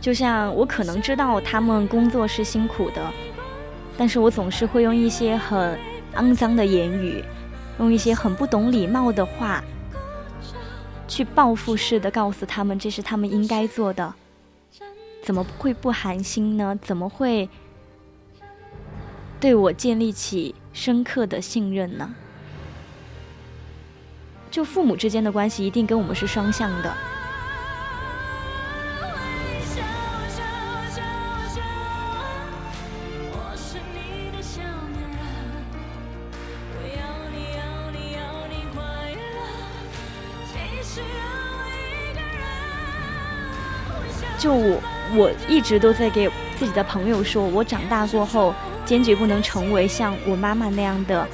[0.00, 3.12] 就像我可能知道他们工作是辛苦的，
[3.96, 5.78] 但是我总是会用一些很
[6.14, 7.22] 肮脏的言语，
[7.78, 9.62] 用一些很不懂礼貌的话，
[11.08, 14.14] 去报复式的告诉他们这是他们应该做的，
[15.22, 16.78] 怎么会不寒心呢？
[16.80, 17.48] 怎么会
[19.40, 22.14] 对我建立起深刻的信任呢？
[24.50, 26.96] 就父母之间的关系一定跟我们是双向的。
[44.48, 44.80] 就我，
[45.14, 46.26] 我一直都在给
[46.56, 48.54] 自己的朋友说，我长大过后
[48.86, 51.28] 坚决不能成为像我妈妈那样的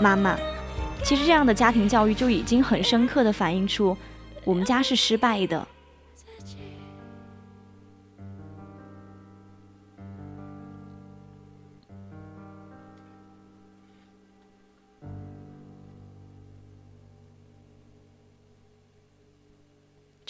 [0.00, 0.34] 妈妈。
[1.02, 3.94] 其实这样的家庭教育就已经很深刻的反映出
[4.44, 5.68] 我们家是失败的。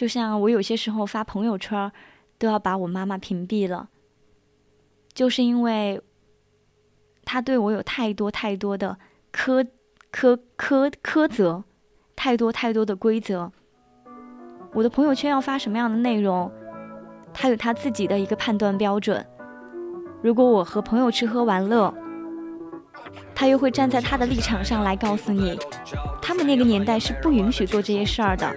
[0.02, 1.92] 就像我有些时候发朋友圈，
[2.36, 3.88] 都要把我妈妈屏蔽了，
[5.14, 6.02] 就是因为
[7.24, 8.98] 她对我有太多太多的
[9.32, 9.64] 苛
[10.12, 11.62] 苛苛苛责，
[12.16, 13.52] 太多太多的规则。
[14.72, 16.50] 我的朋友圈要发什么样的内容，
[17.32, 19.24] 她有她自己的一个判断标准。
[20.20, 21.94] 如果我和朋友吃喝玩乐，
[23.36, 25.56] 她又会站在她的立场上来告诉你，
[26.20, 28.52] 他们那个年代是不允许做这些事儿的。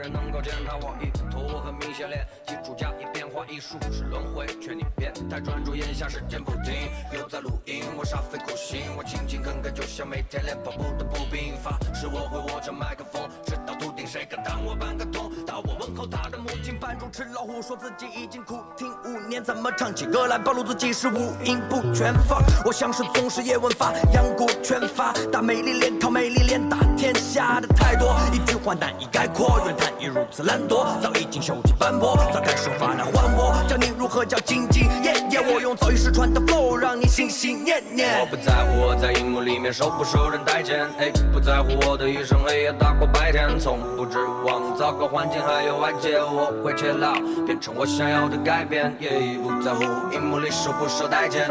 [1.96, 11.56] 些练，基础加以变化艺术是轮回，劝你别太专注，眼下时间不停，又在录音，我煞费苦心，我勤勤恳恳，就像每天练跑步的步兵。
[11.64, 15.32] 发誓我会握着麦克风，直到秃顶，谁敢挡我半个通？
[15.46, 16.28] 到我问候他
[16.66, 22.14] 的母亲，扮猪吃老虎，说自己已经苦听五年，怎么唱起歌来暴露自己是五音不全？
[22.28, 33.64] 放我像是宗师叶问，发扬国拳法，打美丽脸，靠美丽脸打天下的太多，一句话难以概括，怨叹你如此懒惰，早已经锈迹斑驳，早该手法来还我。
[33.68, 38.20] 教你如何叫兢兢业业，我用早已失传的 flow 让你心心念念。
[38.20, 47.14] 我不在乎我在荧幕里面受不受人待见，哎，不在乎我的一生黑夜大过白天，从不指望糟糕环境还有外界，我会切老，
[47.46, 48.94] 变成我想要的改变。
[49.42, 51.50] 不在乎荧幕里受不受待见，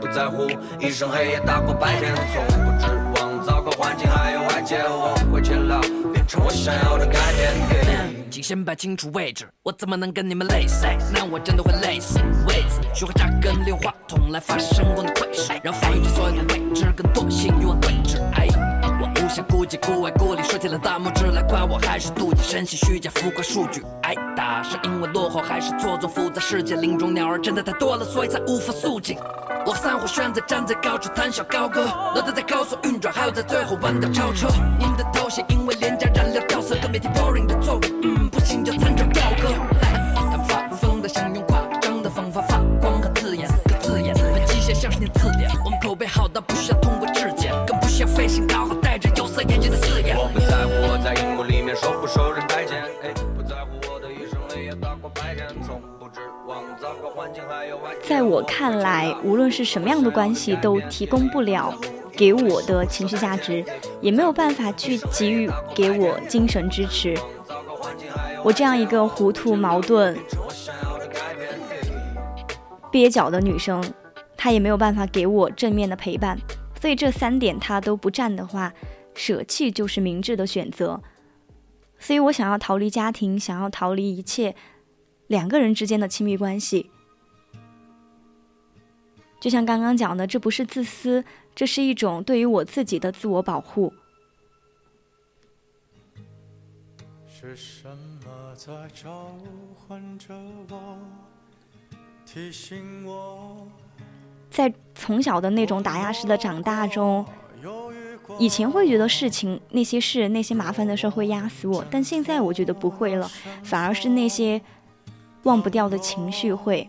[0.00, 5.80] 不在乎一生黑夜大过白天，从不指望糟糕环境还有外界，我会切老，
[6.12, 7.86] 变成我想要的改变。
[8.30, 10.86] 请先摆清楚位置，我怎么能跟你们类似？
[11.12, 12.18] 那我真的会累死。
[12.46, 18.20] 位子，学会扎根，利用话筒来发声光的窥视，让防御着所有的位置跟惰性与我对峙。
[18.34, 18.46] 哎，
[19.00, 23.82] 我无暇顾及孤外孤立，竖起了大拇指来夸我，还是妒忌身心虚假浮夸数据？
[24.02, 29.18] 挨，打是因为落后，还是错综复杂世界林中鸟儿真的太多了，所以才无法肃静。
[29.66, 34.46] 我散伙选择站在高处谈笑高歌，脑袋在高速运转，还要在最后弯道超车。
[34.78, 37.80] 你们的头衔因为廉价燃料掉色，更别提 boring 的错误。
[38.04, 39.52] 嗯，不行就参照高歌。
[40.14, 44.14] 他们发疯的想用夸张的方法发光和刺眼，可刺眼。
[44.14, 47.05] 本机械像是念字典，我们口碑好到不需要通过
[58.08, 61.74] 在我看来，无论是什么样的关系，都提供不了
[62.12, 63.64] 给我的情绪价值，
[64.00, 67.16] 也没有办法去给予给我精神支持。
[68.44, 70.16] 我这样一个糊涂、矛盾、
[72.92, 73.82] 蹩脚的女生，
[74.36, 76.38] 她也没有办法给我正面的陪伴。
[76.80, 78.72] 所以这三点她都不占的话，
[79.14, 81.02] 舍弃就是明智的选择。
[81.98, 84.54] 所以我想要逃离家庭，想要逃离一切
[85.26, 86.90] 两个人之间的亲密关系。
[89.38, 93.92] 就像刚刚讲的，这不是自私，这是一种对于我自己的自我保护。
[97.28, 99.30] 是什么在召
[99.74, 100.34] 唤着
[100.70, 100.98] 我，
[102.24, 103.68] 提醒我？
[104.50, 107.24] 在从小的那种打压式的长大中，
[108.38, 113.30] 以前会觉得事情那些事那些麻烦的事会压死我，但现在我觉得不会了，
[113.62, 114.60] 反而是那些
[115.42, 116.88] 忘不掉的情绪会。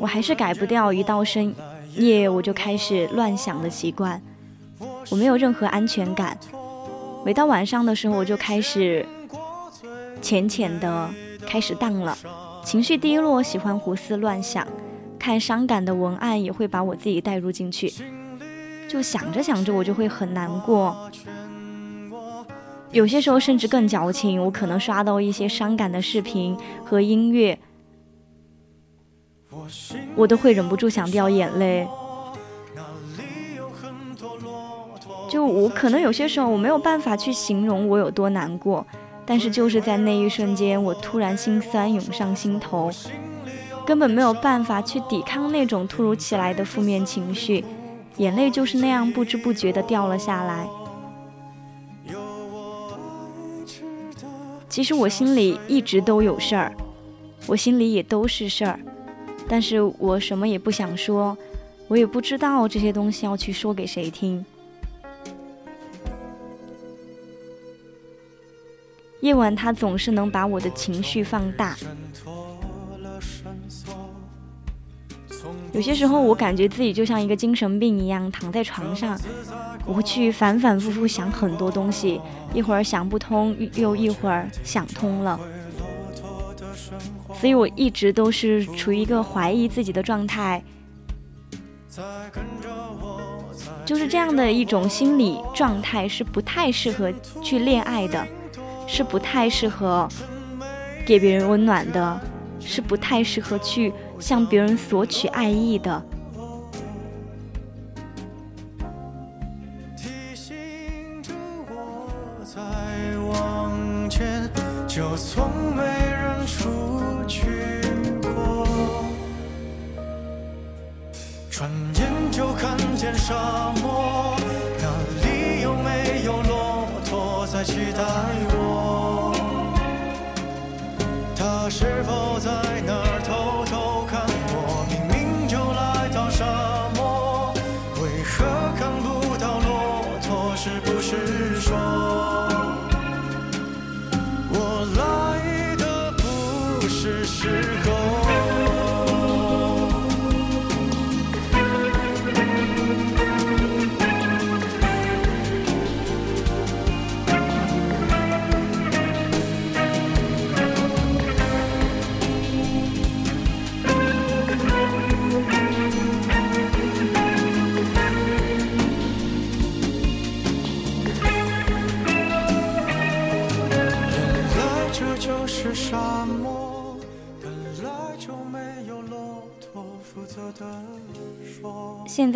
[0.00, 1.54] 我还是改不掉一到深
[1.96, 4.20] 夜我就开始乱想的习惯，
[5.10, 6.38] 我没有任何安全感。
[7.24, 9.04] 每到晚上的时候，我就开始
[10.20, 11.10] 浅浅的
[11.46, 12.16] 开始荡了，
[12.64, 14.66] 情绪低落，喜欢胡思乱想，
[15.18, 17.92] 看伤感的文案也会把我自己带入进去，
[18.88, 21.10] 就想着想着我就会很难过。
[22.90, 27.58] 有些时候甚至更矫情，我可能刷到一些伤感的视频和音乐，
[30.14, 31.86] 我都会忍不住想掉眼泪。
[35.28, 38.86] 就我可能有些时候我没有办法去形容我有多难过，
[39.26, 42.90] 但是就是在那一瞬间，我突然心酸涌上心头，
[43.86, 47.64] 根本没有办法去抵抗那种突如其来的负面情绪，
[48.16, 50.66] 眼泪就是那样不知不觉的掉了下来。
[54.68, 56.74] 其实我心里一直都有事儿，
[57.46, 58.80] 我心里也都是事儿，
[59.48, 61.36] 但是我什么也不想说，
[61.88, 64.44] 我也不知道这些东西要去说给谁听。
[69.20, 71.76] 夜晚，它总是能把我的情绪放大。
[75.72, 79.18] 有些时候，我感觉自己就像一个精神病一样，躺在床上，
[79.86, 82.20] 我会去反反复复想很多东西，
[82.52, 85.38] 一会儿想不通，又一会儿想通了。
[87.40, 90.62] 所以我一直都是处于一个怀疑自己的状态，
[93.84, 97.12] 就是这样的一种心理状态，是不太适合
[97.42, 98.26] 去恋爱的。
[98.90, 100.08] 是不太适合
[101.06, 102.20] 给别人温暖的，
[102.58, 106.02] 是不太适合去向别人索取爱意的。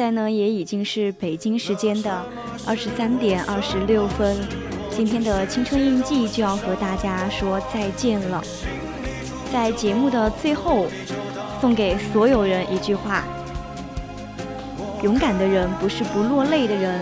[0.03, 2.25] 现在呢，也已经是北京时间的
[2.67, 4.37] 二十三点二十六分，
[4.91, 8.43] 今天的青春印记就要和大家说再见了。
[9.53, 10.87] 在节目的最后，
[11.61, 13.23] 送给所有人一句话：
[15.05, 17.01] 勇敢的人不是不落泪的人，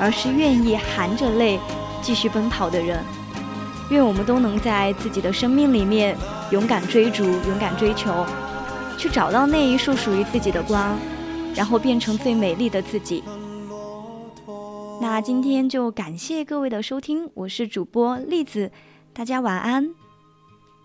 [0.00, 1.60] 而是愿意含着泪
[2.00, 3.04] 继续奔跑的人。
[3.90, 6.16] 愿我们都能在自己的生命里面
[6.52, 8.24] 勇敢追逐，勇敢追求。
[8.96, 10.98] 去找到那一束属于自己的光，
[11.54, 13.22] 然后变成最美丽的自己。
[15.00, 18.70] 那今天就感谢各位的收听，我是主播栗子，
[19.12, 19.94] 大家晚安。